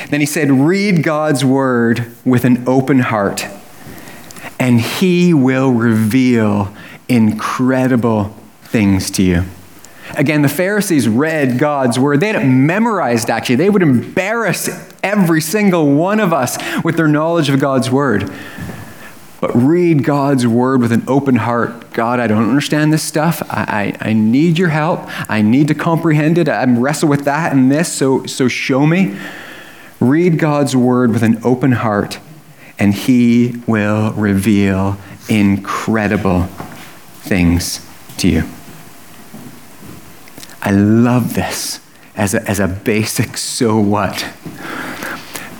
Then 0.10 0.20
he 0.20 0.26
said, 0.26 0.52
Read 0.52 1.04
God's 1.04 1.44
word 1.44 2.12
with 2.24 2.46
an 2.46 2.64
open 2.68 3.00
heart, 3.00 3.48
and 4.60 4.80
he 4.80 5.34
will 5.34 5.72
reveal 5.72 6.74
incredible 7.10 8.36
things 8.62 9.10
to 9.12 9.24
you. 9.24 9.44
Again, 10.16 10.44
the 10.44 10.50
Pharisees 10.50 11.08
read 11.08 11.58
God's 11.58 11.98
word. 11.98 12.20
They 12.20 12.28
had 12.28 12.36
it 12.36 12.46
memorized, 12.46 13.30
actually. 13.30 13.56
They 13.56 13.70
would 13.70 13.82
embarrass 13.82 14.70
every 15.02 15.42
single 15.42 15.96
one 15.96 16.20
of 16.20 16.34
us 16.34 16.58
with 16.84 16.98
their 16.98 17.08
knowledge 17.08 17.50
of 17.50 17.60
God's 17.60 17.90
word. 17.90 18.32
But 19.44 19.56
read 19.56 20.06
God's 20.06 20.48
word 20.48 20.80
with 20.80 20.94
an 20.94 21.04
open 21.06 21.36
heart. 21.36 21.92
God, 21.92 22.22
I 22.22 22.28
don't 22.28 22.48
understand 22.48 22.94
this 22.94 23.04
stuff. 23.04 23.44
I, 23.50 23.94
I, 24.00 24.12
I 24.12 24.14
need 24.14 24.58
your 24.58 24.70
help. 24.70 25.02
I 25.30 25.42
need 25.42 25.68
to 25.68 25.76
comprehend 25.76 26.38
it. 26.38 26.48
I'm 26.48 26.80
wrestling 26.80 27.10
with 27.10 27.26
that 27.26 27.52
and 27.52 27.70
this, 27.70 27.92
so, 27.92 28.26
so 28.26 28.48
show 28.48 28.88
me. 28.88 29.18
Read 30.00 30.40
God's 30.40 30.78
word 30.78 31.12
with 31.12 31.24
an 31.24 31.42
open 31.44 31.74
heart, 31.74 32.20
and 32.80 32.94
He 32.94 33.62
will 33.68 34.14
reveal 34.14 34.96
incredible 35.28 36.44
things 37.24 37.86
to 38.20 38.30
you. 38.30 38.44
I 40.62 40.72
love 40.72 41.34
this 41.34 41.82
as 42.16 42.34
a, 42.34 42.50
as 42.50 42.62
a 42.62 42.70
basic 42.70 43.36
so 43.36 43.78
what. 43.78 44.26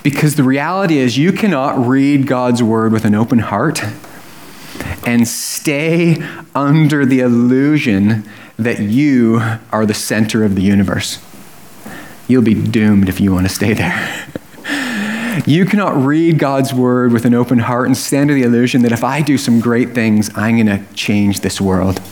Because 0.04 0.36
the 0.36 0.42
reality 0.42 0.98
is, 0.98 1.16
you 1.16 1.32
cannot 1.32 1.86
read 1.86 2.26
God's 2.26 2.62
word 2.62 2.92
with 2.92 3.06
an 3.06 3.14
open 3.14 3.38
heart 3.38 3.82
and 5.06 5.26
stay 5.26 6.22
under 6.54 7.06
the 7.06 7.20
illusion 7.20 8.28
that 8.58 8.80
you 8.80 9.40
are 9.72 9.86
the 9.86 9.94
center 9.94 10.44
of 10.44 10.56
the 10.56 10.60
universe. 10.60 11.24
You'll 12.28 12.42
be 12.42 12.52
doomed 12.52 13.08
if 13.08 13.18
you 13.18 13.32
want 13.32 13.48
to 13.48 13.54
stay 13.54 13.72
there. 13.72 14.28
you 15.46 15.64
cannot 15.64 15.96
read 15.96 16.38
God's 16.38 16.74
word 16.74 17.10
with 17.10 17.24
an 17.24 17.32
open 17.32 17.60
heart 17.60 17.86
and 17.86 17.96
stand 17.96 18.30
under 18.30 18.34
the 18.34 18.42
illusion 18.42 18.82
that 18.82 18.92
if 18.92 19.02
I 19.02 19.22
do 19.22 19.38
some 19.38 19.58
great 19.58 19.94
things, 19.94 20.30
I'm 20.36 20.56
going 20.56 20.66
to 20.66 20.84
change 20.92 21.40
this 21.40 21.62
world. 21.62 22.02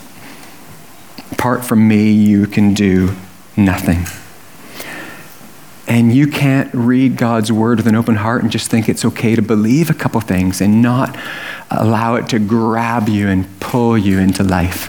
Apart 1.30 1.62
from 1.62 1.86
me, 1.86 2.10
you 2.10 2.46
can 2.46 2.72
do 2.72 3.14
nothing. 3.54 4.06
And 5.92 6.10
you 6.10 6.26
can't 6.26 6.72
read 6.72 7.18
God's 7.18 7.52
word 7.52 7.76
with 7.76 7.86
an 7.86 7.94
open 7.94 8.14
heart 8.14 8.42
and 8.42 8.50
just 8.50 8.70
think 8.70 8.88
it's 8.88 9.04
okay 9.04 9.36
to 9.36 9.42
believe 9.42 9.90
a 9.90 9.94
couple 9.94 10.22
things 10.22 10.62
and 10.62 10.80
not 10.80 11.14
allow 11.70 12.14
it 12.14 12.30
to 12.30 12.38
grab 12.38 13.10
you 13.10 13.28
and 13.28 13.60
pull 13.60 13.98
you 13.98 14.18
into 14.18 14.42
life. 14.42 14.88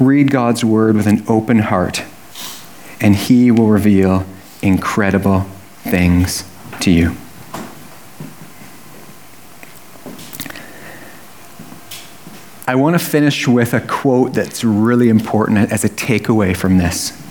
Read 0.00 0.32
God's 0.32 0.64
word 0.64 0.96
with 0.96 1.06
an 1.06 1.22
open 1.28 1.60
heart, 1.60 2.02
and 3.00 3.14
He 3.14 3.52
will 3.52 3.68
reveal 3.68 4.26
incredible 4.60 5.42
things 5.84 6.42
to 6.80 6.90
you. 6.90 7.14
I 12.66 12.74
want 12.74 12.98
to 12.98 13.06
finish 13.06 13.46
with 13.46 13.72
a 13.72 13.80
quote 13.80 14.32
that's 14.32 14.64
really 14.64 15.10
important 15.10 15.70
as 15.70 15.84
a 15.84 15.88
takeaway 15.88 16.56
from 16.56 16.78
this. 16.78 17.22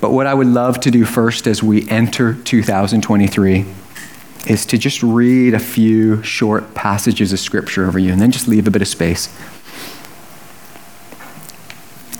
But 0.00 0.12
what 0.12 0.26
I 0.26 0.32
would 0.32 0.46
love 0.46 0.80
to 0.80 0.90
do 0.90 1.04
first 1.04 1.46
as 1.46 1.62
we 1.62 1.88
enter 1.90 2.34
2023 2.34 3.66
is 4.46 4.64
to 4.66 4.78
just 4.78 5.02
read 5.02 5.52
a 5.52 5.58
few 5.58 6.22
short 6.22 6.74
passages 6.74 7.32
of 7.34 7.38
scripture 7.38 7.86
over 7.86 7.98
you 7.98 8.10
and 8.10 8.20
then 8.20 8.30
just 8.30 8.48
leave 8.48 8.66
a 8.66 8.70
bit 8.70 8.80
of 8.80 8.88
space. 8.88 9.28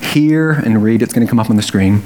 Hear 0.02 0.50
and 0.50 0.82
read, 0.82 1.00
it's 1.00 1.14
going 1.14 1.26
to 1.26 1.30
come 1.30 1.40
up 1.40 1.48
on 1.48 1.56
the 1.56 1.62
screen. 1.62 2.02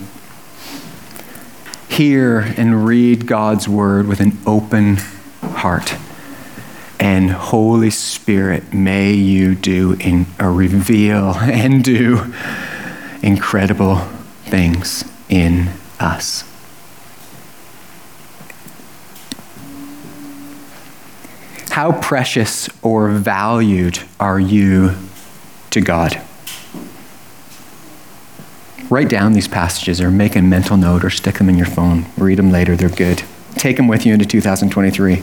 Hear 1.88 2.40
and 2.56 2.86
read 2.86 3.26
God's 3.26 3.68
word 3.68 4.06
with 4.06 4.20
an 4.20 4.38
open 4.46 4.96
heart. 5.42 5.96
And 7.00 7.30
Holy 7.30 7.90
Spirit, 7.90 8.72
may 8.72 9.12
you 9.12 9.56
do 9.56 9.96
in, 9.98 10.26
or 10.38 10.52
reveal 10.52 11.34
and 11.34 11.82
do 11.82 12.32
incredible 13.22 13.96
things 14.44 15.04
in 15.28 15.70
us. 16.00 16.44
How 21.70 21.90
precious 21.90 22.68
or 22.82 23.08
valued 23.10 23.98
are 24.20 24.38
you 24.38 24.92
to 25.70 25.80
God? 25.80 26.20
Write 28.88 29.08
down 29.08 29.32
these 29.32 29.48
passages 29.48 30.00
or 30.00 30.10
make 30.10 30.36
a 30.36 30.42
mental 30.42 30.76
note 30.76 31.04
or 31.04 31.10
stick 31.10 31.38
them 31.38 31.48
in 31.48 31.56
your 31.56 31.66
phone. 31.66 32.06
Read 32.16 32.38
them 32.38 32.52
later, 32.52 32.76
they're 32.76 32.88
good. 32.88 33.24
Take 33.54 33.76
them 33.76 33.88
with 33.88 34.06
you 34.06 34.12
into 34.12 34.24
2023. 34.24 35.22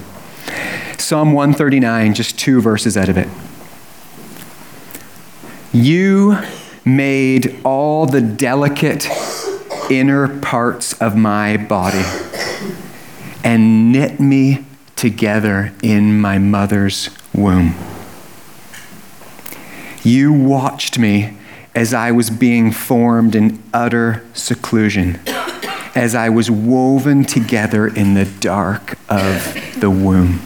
Psalm 0.98 1.32
139, 1.32 2.14
just 2.14 2.38
two 2.38 2.60
verses 2.60 2.98
out 2.98 3.08
of 3.08 3.18
it. 3.18 3.30
You 5.72 6.38
made 6.84 7.60
all 7.64 8.06
the 8.06 8.20
delicate 8.20 9.08
inner 9.92 10.40
parts 10.40 10.94
of 11.02 11.18
my 11.18 11.58
body 11.58 12.06
and 13.44 13.92
knit 13.92 14.22
me 14.22 14.66
together 14.96 15.74
in 15.84 16.18
my 16.18 16.38
mother's 16.38 17.10
womb. 17.34 17.76
You 20.02 20.32
watched 20.32 20.98
me 20.98 21.38
as 21.76 21.94
I 21.94 22.12
was 22.12 22.30
being 22.30 22.72
formed 22.72 23.36
in 23.36 23.62
utter 23.74 24.24
seclusion, 24.34 25.20
as 25.94 26.16
I 26.16 26.30
was 26.30 26.50
woven 26.50 27.26
together 27.26 27.86
in 27.86 28.14
the 28.14 28.26
dark 28.26 28.98
of 29.10 29.78
the 29.78 29.90
womb. 29.90 30.40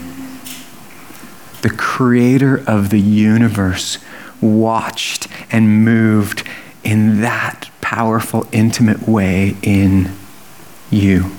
The 1.62 1.70
creator 1.70 2.64
of 2.68 2.90
the 2.90 3.00
universe 3.00 4.00
watched 4.42 5.28
and 5.52 5.86
moved 5.86 6.48
in 6.84 7.22
that 7.22 7.70
powerful, 7.86 8.48
intimate 8.52 9.08
way 9.08 9.56
in 9.62 10.12
you. 10.90 11.30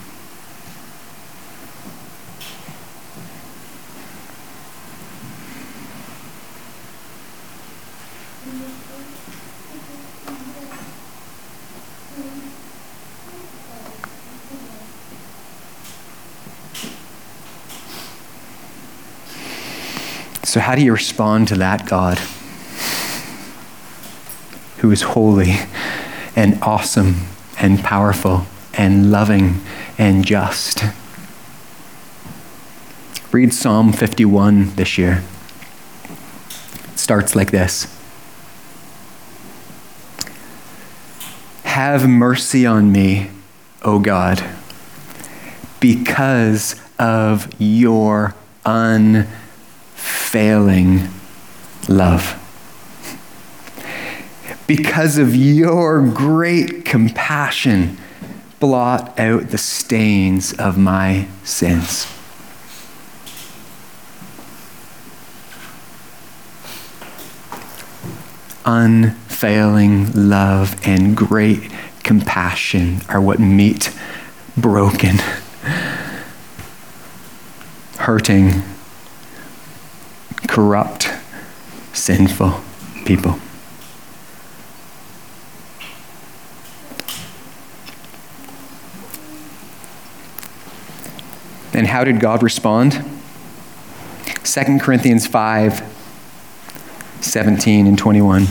So, 20.44 20.60
how 20.60 20.76
do 20.76 20.82
you 20.82 20.92
respond 20.92 21.48
to 21.48 21.56
that 21.56 21.88
God 21.88 22.20
who 24.76 24.92
is 24.92 25.02
holy 25.02 25.56
and 26.36 26.62
awesome 26.62 27.26
and 27.58 27.80
powerful 27.80 28.46
and 28.74 29.10
loving 29.10 29.60
and 29.98 30.24
just? 30.24 30.84
Read 33.32 33.52
Psalm 33.52 33.92
51 33.92 34.76
this 34.76 34.96
year. 34.96 35.24
It 36.92 36.98
starts 36.98 37.34
like 37.34 37.50
this 37.50 37.88
Have 41.64 42.08
mercy 42.08 42.64
on 42.64 42.92
me, 42.92 43.30
O 43.82 43.98
God, 43.98 44.42
because 45.80 46.80
of 46.98 47.48
your 47.58 48.34
unfailing 48.64 49.28
love. 51.88 52.45
Because 54.66 55.16
of 55.16 55.36
your 55.36 56.04
great 56.04 56.84
compassion, 56.84 57.98
blot 58.58 59.18
out 59.18 59.50
the 59.50 59.58
stains 59.58 60.52
of 60.54 60.76
my 60.76 61.28
sins. 61.44 62.06
Unfailing 68.64 70.28
love 70.28 70.76
and 70.84 71.16
great 71.16 71.70
compassion 72.02 73.02
are 73.08 73.20
what 73.20 73.38
meet 73.38 73.96
broken, 74.56 75.18
hurting, 77.98 78.62
corrupt, 80.48 81.08
sinful 81.92 82.60
people. 83.04 83.38
And 91.76 91.86
how 91.86 92.04
did 92.04 92.20
God 92.20 92.42
respond? 92.42 93.04
2 94.44 94.78
Corinthians 94.80 95.26
5 95.26 95.92
17 97.20 97.86
and 97.86 97.98
21. 97.98 98.46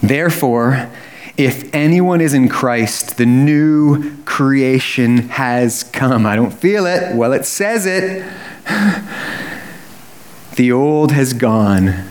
Therefore, 0.00 0.88
if 1.36 1.74
anyone 1.74 2.20
is 2.20 2.34
in 2.34 2.48
Christ, 2.48 3.16
the 3.16 3.26
new 3.26 4.16
creation 4.24 5.28
has 5.30 5.82
come. 5.82 6.24
I 6.24 6.36
don't 6.36 6.52
feel 6.52 6.86
it. 6.86 7.16
Well, 7.16 7.32
it 7.32 7.44
says 7.44 7.84
it. 7.86 8.24
The 10.56 10.72
old 10.72 11.12
has 11.12 11.32
gone, 11.32 12.04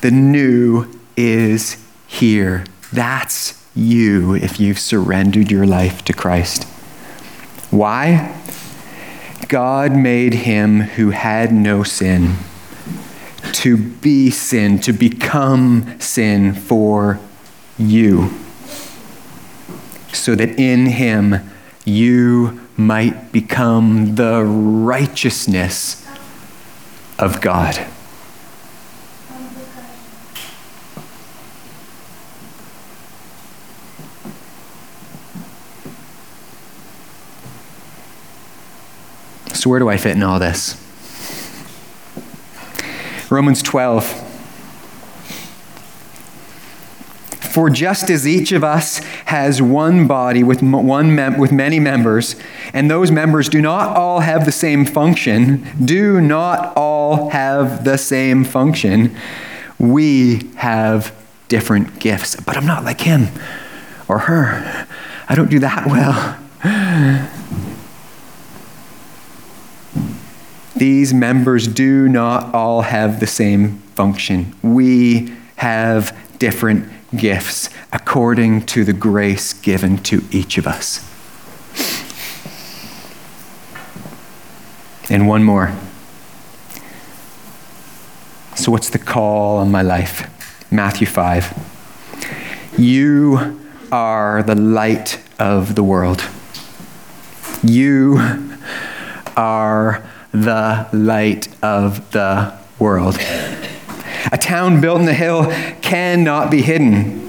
the 0.00 0.12
new 0.12 0.86
is 1.16 1.82
here. 2.06 2.64
That's 2.92 3.66
you 3.74 4.34
if 4.36 4.60
you've 4.60 4.78
surrendered 4.78 5.50
your 5.50 5.66
life 5.66 6.04
to 6.04 6.12
Christ. 6.12 6.71
Why? 7.72 8.38
God 9.48 9.96
made 9.96 10.34
him 10.34 10.80
who 10.80 11.08
had 11.08 11.54
no 11.54 11.82
sin 11.82 12.36
to 13.54 13.78
be 13.78 14.30
sin, 14.30 14.78
to 14.80 14.92
become 14.92 15.98
sin 15.98 16.52
for 16.52 17.18
you, 17.78 18.30
so 20.12 20.34
that 20.34 20.58
in 20.58 20.86
him 20.86 21.50
you 21.86 22.60
might 22.76 23.32
become 23.32 24.16
the 24.16 24.44
righteousness 24.44 26.06
of 27.18 27.40
God. 27.40 27.86
So, 39.62 39.70
where 39.70 39.78
do 39.78 39.88
I 39.88 39.96
fit 39.96 40.16
in 40.16 40.24
all 40.24 40.40
this? 40.40 40.74
Romans 43.30 43.62
12. 43.62 44.04
For 47.38 47.70
just 47.70 48.10
as 48.10 48.26
each 48.26 48.50
of 48.50 48.64
us 48.64 48.98
has 49.26 49.62
one 49.62 50.08
body 50.08 50.42
with, 50.42 50.64
one 50.64 51.14
mem- 51.14 51.38
with 51.38 51.52
many 51.52 51.78
members, 51.78 52.34
and 52.72 52.90
those 52.90 53.12
members 53.12 53.48
do 53.48 53.60
not 53.62 53.96
all 53.96 54.18
have 54.18 54.46
the 54.46 54.50
same 54.50 54.84
function, 54.84 55.64
do 55.84 56.20
not 56.20 56.76
all 56.76 57.30
have 57.30 57.84
the 57.84 57.98
same 57.98 58.42
function, 58.42 59.14
we 59.78 60.50
have 60.56 61.14
different 61.46 62.00
gifts. 62.00 62.34
But 62.34 62.56
I'm 62.56 62.66
not 62.66 62.82
like 62.82 63.02
him 63.02 63.28
or 64.08 64.18
her. 64.18 64.88
I 65.28 65.36
don't 65.36 65.50
do 65.50 65.60
that 65.60 65.86
well. 65.86 67.28
These 70.82 71.14
members 71.14 71.68
do 71.68 72.08
not 72.08 72.52
all 72.52 72.82
have 72.82 73.20
the 73.20 73.26
same 73.28 73.78
function. 73.94 74.52
We 74.64 75.32
have 75.54 76.12
different 76.40 76.90
gifts 77.16 77.70
according 77.92 78.66
to 78.66 78.82
the 78.82 78.92
grace 78.92 79.52
given 79.52 79.98
to 79.98 80.24
each 80.32 80.58
of 80.58 80.66
us. 80.66 80.98
And 85.08 85.28
one 85.28 85.44
more. 85.44 85.72
So, 88.56 88.72
what's 88.72 88.90
the 88.90 88.98
call 88.98 89.58
on 89.58 89.70
my 89.70 89.82
life? 89.82 90.28
Matthew 90.72 91.06
5. 91.06 92.74
You 92.76 93.68
are 93.92 94.42
the 94.42 94.56
light 94.56 95.20
of 95.38 95.76
the 95.76 95.84
world. 95.84 96.24
You 97.62 98.18
are 99.36 100.02
the 100.32 100.88
light 100.92 101.48
of 101.62 102.10
the 102.12 102.56
world. 102.78 103.18
A 104.32 104.38
town 104.38 104.80
built 104.80 105.00
in 105.00 105.06
the 105.06 105.14
hill 105.14 105.46
cannot 105.82 106.50
be 106.50 106.62
hidden. 106.62 107.20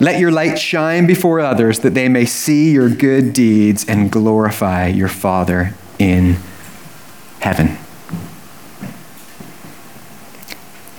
Let 0.00 0.20
your 0.20 0.30
light 0.30 0.58
shine 0.58 1.06
before 1.06 1.40
others 1.40 1.80
that 1.80 1.94
they 1.94 2.08
may 2.08 2.24
see 2.24 2.70
your 2.70 2.88
good 2.88 3.32
deeds 3.32 3.84
and 3.88 4.12
glorify 4.12 4.86
your 4.88 5.08
Father 5.08 5.74
in 5.98 6.36
heaven. 7.40 7.78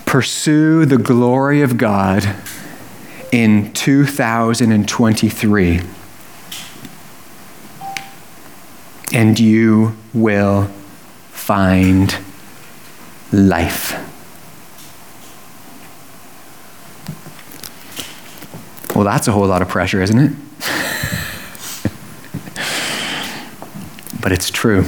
Pursue 0.05 0.85
the 0.85 0.97
glory 0.97 1.61
of 1.61 1.77
God 1.77 2.35
in 3.31 3.71
2023, 3.73 5.81
and 9.13 9.39
you 9.39 9.95
will 10.13 10.69
find 11.49 12.15
life. 13.31 13.93
Well, 18.95 19.03
that's 19.03 19.27
a 19.27 19.31
whole 19.31 19.47
lot 19.47 19.63
of 19.63 19.67
pressure, 19.67 19.99
isn't 19.99 20.19
it? 20.19 20.29
but 24.21 24.31
it's 24.31 24.51
true. 24.51 24.85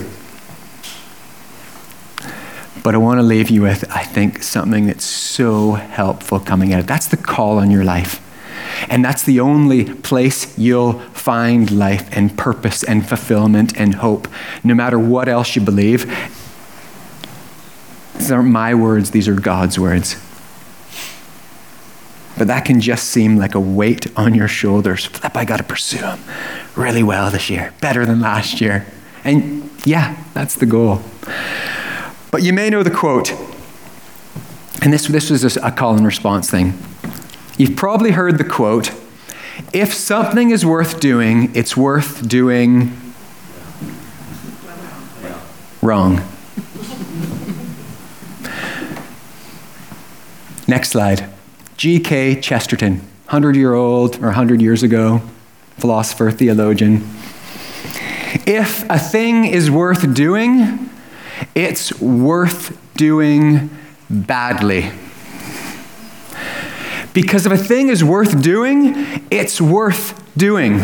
But 2.83 2.93
I 2.93 2.99
want 2.99 3.17
to 3.17 3.23
leave 3.23 3.49
you 3.49 3.63
with, 3.63 3.89
I 3.89 4.03
think, 4.03 4.43
something 4.43 4.85
that's 4.85 5.03
so 5.03 5.71
helpful 5.71 6.39
coming 6.39 6.75
out. 6.75 6.85
That's 6.85 7.07
the 7.07 7.17
call 7.17 7.57
on 7.57 7.71
your 7.71 7.83
life. 7.83 8.21
And 8.87 9.03
that's 9.03 9.23
the 9.23 9.39
only 9.39 9.85
place 9.85 10.55
you'll 10.59 10.99
find 11.13 11.71
life 11.71 12.07
and 12.15 12.37
purpose 12.37 12.83
and 12.83 13.09
fulfillment 13.09 13.75
and 13.79 13.95
hope, 13.95 14.27
no 14.63 14.75
matter 14.75 14.99
what 14.99 15.27
else 15.27 15.55
you 15.55 15.63
believe. 15.63 16.05
These 18.31 18.37
aren't 18.37 18.49
my 18.49 18.73
words, 18.73 19.11
these 19.11 19.27
are 19.27 19.35
God's 19.35 19.77
words. 19.77 20.15
But 22.37 22.47
that 22.47 22.63
can 22.63 22.79
just 22.79 23.09
seem 23.09 23.35
like 23.35 23.55
a 23.55 23.59
weight 23.59 24.07
on 24.17 24.33
your 24.33 24.47
shoulders. 24.47 25.03
Flip, 25.03 25.35
I 25.35 25.43
got 25.43 25.57
to 25.57 25.63
pursue 25.63 25.97
Him 25.97 26.17
really 26.77 27.03
well 27.03 27.29
this 27.29 27.49
year, 27.49 27.73
better 27.81 28.05
than 28.05 28.21
last 28.21 28.61
year. 28.61 28.87
And 29.25 29.69
yeah, 29.83 30.15
that's 30.33 30.55
the 30.55 30.65
goal. 30.65 31.01
But 32.31 32.41
you 32.41 32.53
may 32.53 32.69
know 32.69 32.83
the 32.83 32.89
quote, 32.89 33.33
and 34.81 34.93
this, 34.93 35.07
this 35.07 35.29
was 35.29 35.57
a 35.57 35.69
call 35.69 35.97
and 35.97 36.05
response 36.05 36.49
thing. 36.49 36.79
You've 37.57 37.75
probably 37.75 38.11
heard 38.11 38.37
the 38.37 38.45
quote 38.45 38.93
if 39.73 39.93
something 39.93 40.51
is 40.51 40.65
worth 40.65 41.01
doing, 41.01 41.53
it's 41.53 41.75
worth 41.75 42.25
doing 42.25 42.97
wrong. 45.81 46.30
Next 50.71 50.91
slide. 50.91 51.29
G.K. 51.75 52.39
Chesterton, 52.39 52.99
100 53.25 53.57
year 53.57 53.73
old 53.73 54.15
or 54.19 54.27
100 54.27 54.61
years 54.61 54.83
ago, 54.83 55.21
philosopher, 55.77 56.31
theologian. 56.31 57.03
If 58.47 58.89
a 58.89 58.97
thing 58.97 59.43
is 59.43 59.69
worth 59.69 60.13
doing, 60.13 60.89
it's 61.53 61.99
worth 61.99 62.79
doing 62.95 63.69
badly. 64.09 64.91
Because 67.11 67.45
if 67.45 67.51
a 67.51 67.57
thing 67.57 67.89
is 67.89 68.01
worth 68.01 68.41
doing, 68.41 68.93
it's 69.29 69.59
worth 69.59 70.23
doing. 70.37 70.79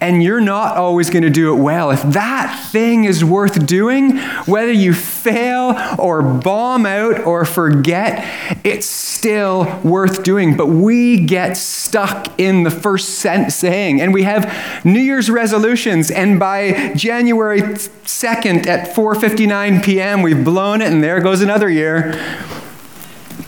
And 0.00 0.22
you're 0.22 0.40
not 0.40 0.76
always 0.76 1.10
going 1.10 1.22
to 1.22 1.30
do 1.30 1.54
it 1.54 1.60
well. 1.60 1.90
If 1.90 2.02
that 2.02 2.68
thing 2.70 3.04
is 3.04 3.24
worth 3.24 3.66
doing, 3.66 4.18
whether 4.46 4.72
you 4.72 4.94
fail 4.94 5.74
or 5.98 6.22
bomb 6.22 6.86
out 6.86 7.24
or 7.24 7.44
forget, 7.44 8.24
it's 8.64 8.86
still 8.86 9.80
worth 9.82 10.22
doing. 10.22 10.56
But 10.56 10.66
we 10.66 11.20
get 11.20 11.56
stuck 11.56 12.38
in 12.38 12.62
the 12.62 12.70
first 12.70 13.18
saying, 13.18 14.00
and 14.00 14.12
we 14.12 14.22
have 14.22 14.84
New 14.84 15.00
Year's 15.00 15.30
resolutions, 15.30 16.10
and 16.10 16.38
by 16.38 16.92
January 16.94 17.60
2nd 17.60 18.66
at 18.66 18.94
4:59 18.94 19.82
p.m., 19.82 20.22
we've 20.22 20.44
blown 20.44 20.80
it, 20.82 20.92
and 20.92 21.02
there 21.02 21.20
goes 21.20 21.40
another 21.40 21.68
year. 21.70 22.12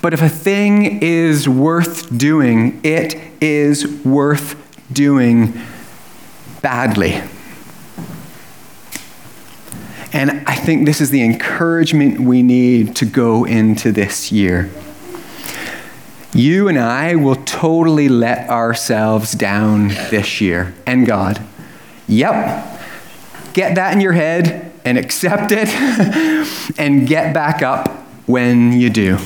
But 0.03 0.15
if 0.15 0.23
a 0.23 0.29
thing 0.29 1.03
is 1.03 1.49
worth 1.49 2.17
doing, 2.17 2.81
it 2.83 3.21
is 3.41 3.87
worth 4.05 4.57
doing 4.93 5.61
badly. 6.63 7.23
And 10.13 10.43
I 10.47 10.57
think 10.57 10.87
this 10.87 11.01
is 11.01 11.11
the 11.11 11.23
encouragement 11.23 12.21
we 12.21 12.43
need 12.43 12.97
to 12.97 13.05
go 13.05 13.45
into 13.45 13.93
this 13.93 14.33
year. 14.33 14.71
You 16.33 16.69
and 16.69 16.79
I 16.79 17.17
will 17.17 17.37
totally 17.37 18.09
let 18.09 18.49
ourselves 18.49 19.33
down 19.33 19.89
this 19.89 20.41
year, 20.41 20.75
and 20.87 21.07
God. 21.07 21.41
Yep. 22.09 22.81
Get 23.53 23.75
that 23.75 23.93
in 23.93 24.01
your 24.01 24.13
head 24.13 24.73
and 24.85 24.97
accept 24.97 25.53
it, 25.53 25.69
and 26.79 27.07
get 27.07 27.35
back 27.35 27.63
up 27.63 27.89
when 28.27 28.73
you 28.73 28.91
do. 28.91 29.19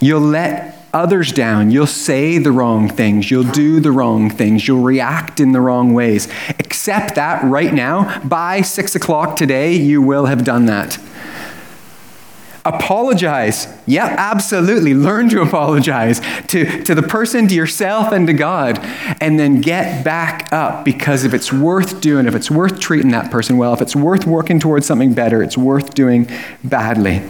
You'll 0.00 0.20
let 0.20 0.71
others 0.92 1.32
down. 1.32 1.70
You'll 1.70 1.86
say 1.86 2.38
the 2.38 2.52
wrong 2.52 2.88
things. 2.88 3.30
You'll 3.30 3.44
do 3.44 3.80
the 3.80 3.92
wrong 3.92 4.30
things. 4.30 4.66
You'll 4.66 4.82
react 4.82 5.40
in 5.40 5.52
the 5.52 5.60
wrong 5.60 5.94
ways. 5.94 6.28
Accept 6.58 7.14
that 7.14 7.42
right 7.44 7.72
now. 7.72 8.20
By 8.20 8.62
six 8.62 8.94
o'clock 8.94 9.36
today, 9.36 9.74
you 9.74 10.02
will 10.02 10.26
have 10.26 10.44
done 10.44 10.66
that. 10.66 10.98
Apologize. 12.64 13.66
Yep, 13.86 14.12
absolutely. 14.18 14.94
Learn 14.94 15.28
to 15.30 15.42
apologize 15.42 16.20
to, 16.48 16.84
to 16.84 16.94
the 16.94 17.02
person, 17.02 17.48
to 17.48 17.54
yourself, 17.54 18.12
and 18.12 18.28
to 18.28 18.32
God. 18.32 18.78
And 19.20 19.36
then 19.36 19.60
get 19.60 20.04
back 20.04 20.52
up 20.52 20.84
because 20.84 21.24
if 21.24 21.34
it's 21.34 21.52
worth 21.52 22.00
doing, 22.00 22.26
if 22.26 22.36
it's 22.36 22.52
worth 22.52 22.78
treating 22.78 23.10
that 23.10 23.32
person 23.32 23.56
well, 23.56 23.74
if 23.74 23.80
it's 23.80 23.96
worth 23.96 24.26
working 24.26 24.60
towards 24.60 24.86
something 24.86 25.12
better, 25.12 25.42
it's 25.42 25.58
worth 25.58 25.94
doing 25.94 26.28
badly 26.62 27.22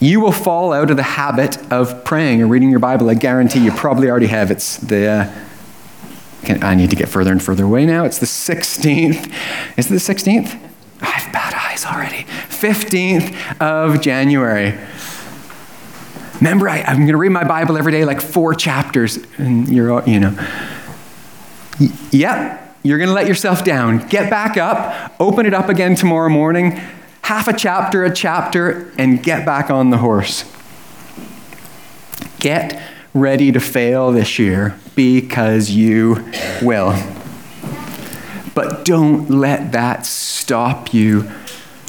you 0.00 0.20
will 0.20 0.32
fall 0.32 0.72
out 0.72 0.90
of 0.90 0.96
the 0.96 1.02
habit 1.02 1.56
of 1.72 2.04
praying 2.04 2.42
or 2.42 2.46
reading 2.46 2.70
your 2.70 2.80
Bible. 2.80 3.08
I 3.08 3.14
guarantee 3.14 3.64
you 3.64 3.72
probably 3.72 4.10
already 4.10 4.26
have. 4.26 4.50
It's 4.50 4.76
the. 4.78 5.06
Uh, 5.06 5.42
I 6.62 6.74
need 6.74 6.90
to 6.90 6.96
get 6.96 7.08
further 7.08 7.32
and 7.32 7.42
further 7.42 7.64
away 7.64 7.86
now. 7.86 8.04
It's 8.04 8.18
the 8.18 8.26
16th. 8.26 9.32
Is 9.76 9.86
it 9.86 9.88
the 9.88 9.96
16th? 9.96 10.58
I 11.00 11.06
have 11.06 11.32
bad 11.32 11.54
eyes 11.54 11.84
already. 11.84 12.24
15th 12.48 13.60
of 13.60 14.00
January. 14.00 14.78
Remember, 16.36 16.68
I, 16.68 16.78
am 16.78 16.98
going 16.98 17.08
to 17.08 17.16
read 17.16 17.30
my 17.30 17.44
Bible 17.44 17.76
every 17.76 17.92
day, 17.92 18.04
like 18.04 18.20
four 18.20 18.54
chapters, 18.54 19.18
and 19.38 19.68
you're, 19.68 20.06
you 20.08 20.20
know. 20.20 20.36
Yep, 22.12 22.78
you're 22.82 22.98
going 22.98 23.08
to 23.08 23.14
let 23.14 23.26
yourself 23.26 23.64
down. 23.64 24.06
Get 24.08 24.30
back 24.30 24.56
up, 24.56 25.14
open 25.18 25.46
it 25.46 25.54
up 25.54 25.68
again 25.68 25.94
tomorrow 25.94 26.28
morning, 26.28 26.80
half 27.26 27.48
a 27.48 27.52
chapter 27.52 28.04
a 28.04 28.14
chapter, 28.14 28.92
and 28.96 29.20
get 29.20 29.44
back 29.44 29.68
on 29.68 29.90
the 29.90 29.98
horse. 29.98 30.44
Get 32.38 32.80
ready 33.12 33.50
to 33.50 33.58
fail 33.58 34.12
this 34.12 34.38
year 34.38 34.78
because 34.94 35.70
you 35.70 36.24
will. 36.62 36.94
But 38.54 38.84
don't 38.84 39.28
let 39.28 39.72
that 39.72 40.06
stop 40.06 40.94
you 40.94 41.28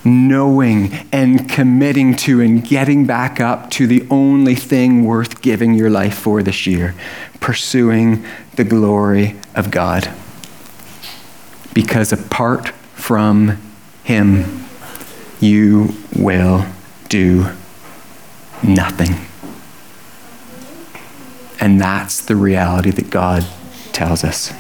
knowing 0.03 0.91
and 1.11 1.47
committing 1.47 2.15
to 2.15 2.41
and 2.41 2.67
getting 2.67 3.05
back 3.05 3.39
up 3.39 3.69
to 3.69 3.85
the 3.85 4.07
only 4.09 4.55
thing 4.55 5.05
worth 5.05 5.43
giving 5.43 5.75
your 5.75 5.91
life 5.91 6.17
for 6.17 6.41
this 6.41 6.65
year 6.65 6.95
pursuing 7.39 8.25
the 8.55 8.63
glory 8.63 9.35
of 9.53 9.69
God. 9.69 10.11
Because 11.75 12.11
apart 12.11 12.69
from 12.95 13.61
Him, 14.03 14.66
you 15.39 15.93
will 16.15 16.65
do 17.09 17.47
nothing. 18.63 19.15
And 21.59 21.81
that's 21.81 22.21
the 22.21 22.35
reality 22.35 22.91
that 22.91 23.09
God 23.09 23.45
tells 23.93 24.23
us. 24.23 24.53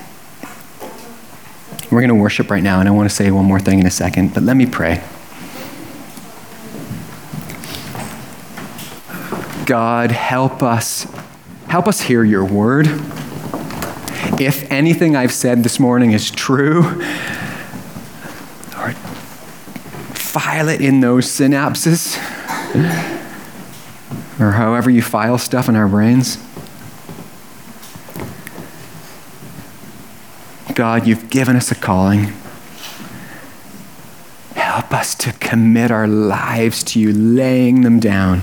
We're 1.91 2.01
going 2.01 2.09
to 2.09 2.15
worship 2.15 2.51
right 2.51 2.63
now, 2.63 2.79
and 2.79 2.89
I 2.89 2.91
want 2.91 3.09
to 3.09 3.15
say 3.15 3.31
one 3.31 3.45
more 3.45 3.59
thing 3.59 3.79
in 3.79 3.85
a 3.85 3.91
second, 3.91 4.33
but 4.33 4.43
let 4.43 4.57
me 4.57 4.65
pray. 4.65 5.03
God, 9.65 10.11
help 10.11 10.63
us. 10.63 11.05
Help 11.67 11.87
us 11.87 12.01
hear 12.01 12.23
your 12.23 12.45
word. 12.45 12.87
If 14.39 14.69
anything 14.71 15.15
I've 15.15 15.31
said 15.31 15.63
this 15.63 15.79
morning 15.79 16.11
is 16.11 16.29
true, 16.31 17.01
file 20.39 20.69
it 20.69 20.81
in 20.81 20.99
those 20.99 21.25
synapses, 21.25 22.15
or 24.39 24.51
however 24.51 24.87
you 24.87 25.01
file 25.01 25.39
stuff 25.39 25.67
in 25.67 25.75
our 25.75 25.87
brains. 25.87 26.37
God, 30.75 31.07
you've 31.07 31.31
given 31.31 31.55
us 31.55 31.71
a 31.71 31.75
calling. 31.75 32.33
Help 34.53 34.93
us 34.93 35.15
to 35.15 35.33
commit 35.33 35.89
our 35.89 36.07
lives 36.07 36.83
to 36.83 36.99
you, 36.99 37.11
laying 37.11 37.81
them 37.81 37.99
down. 37.99 38.41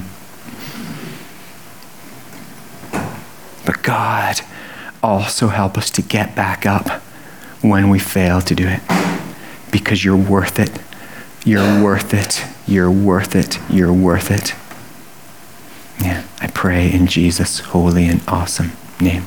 But 3.64 3.84
God, 3.84 4.40
also 5.01 5.47
help 5.47 5.78
us 5.78 5.90
to 5.90 6.03
get 6.03 6.34
back 6.34 6.66
up 6.66 6.88
when 7.61 7.88
we 7.88 8.01
fail 8.01 8.40
to 8.40 8.55
do 8.57 8.66
it 8.66 8.80
because 9.70 10.05
you're 10.05 10.16
worth 10.16 10.59
it. 10.59 10.76
You're 11.45 11.82
worth 11.82 12.14
it. 12.14 12.42
You're 12.66 12.90
worth 12.90 13.36
it. 13.36 13.59
You're 13.68 13.92
worth 13.92 14.30
it. 14.30 14.55
Yeah, 16.03 16.24
I 16.40 16.47
pray 16.49 16.90
in 16.90 17.07
Jesus' 17.07 17.61
holy 17.61 18.07
and 18.07 18.22
awesome 18.26 18.72
name. 19.01 19.26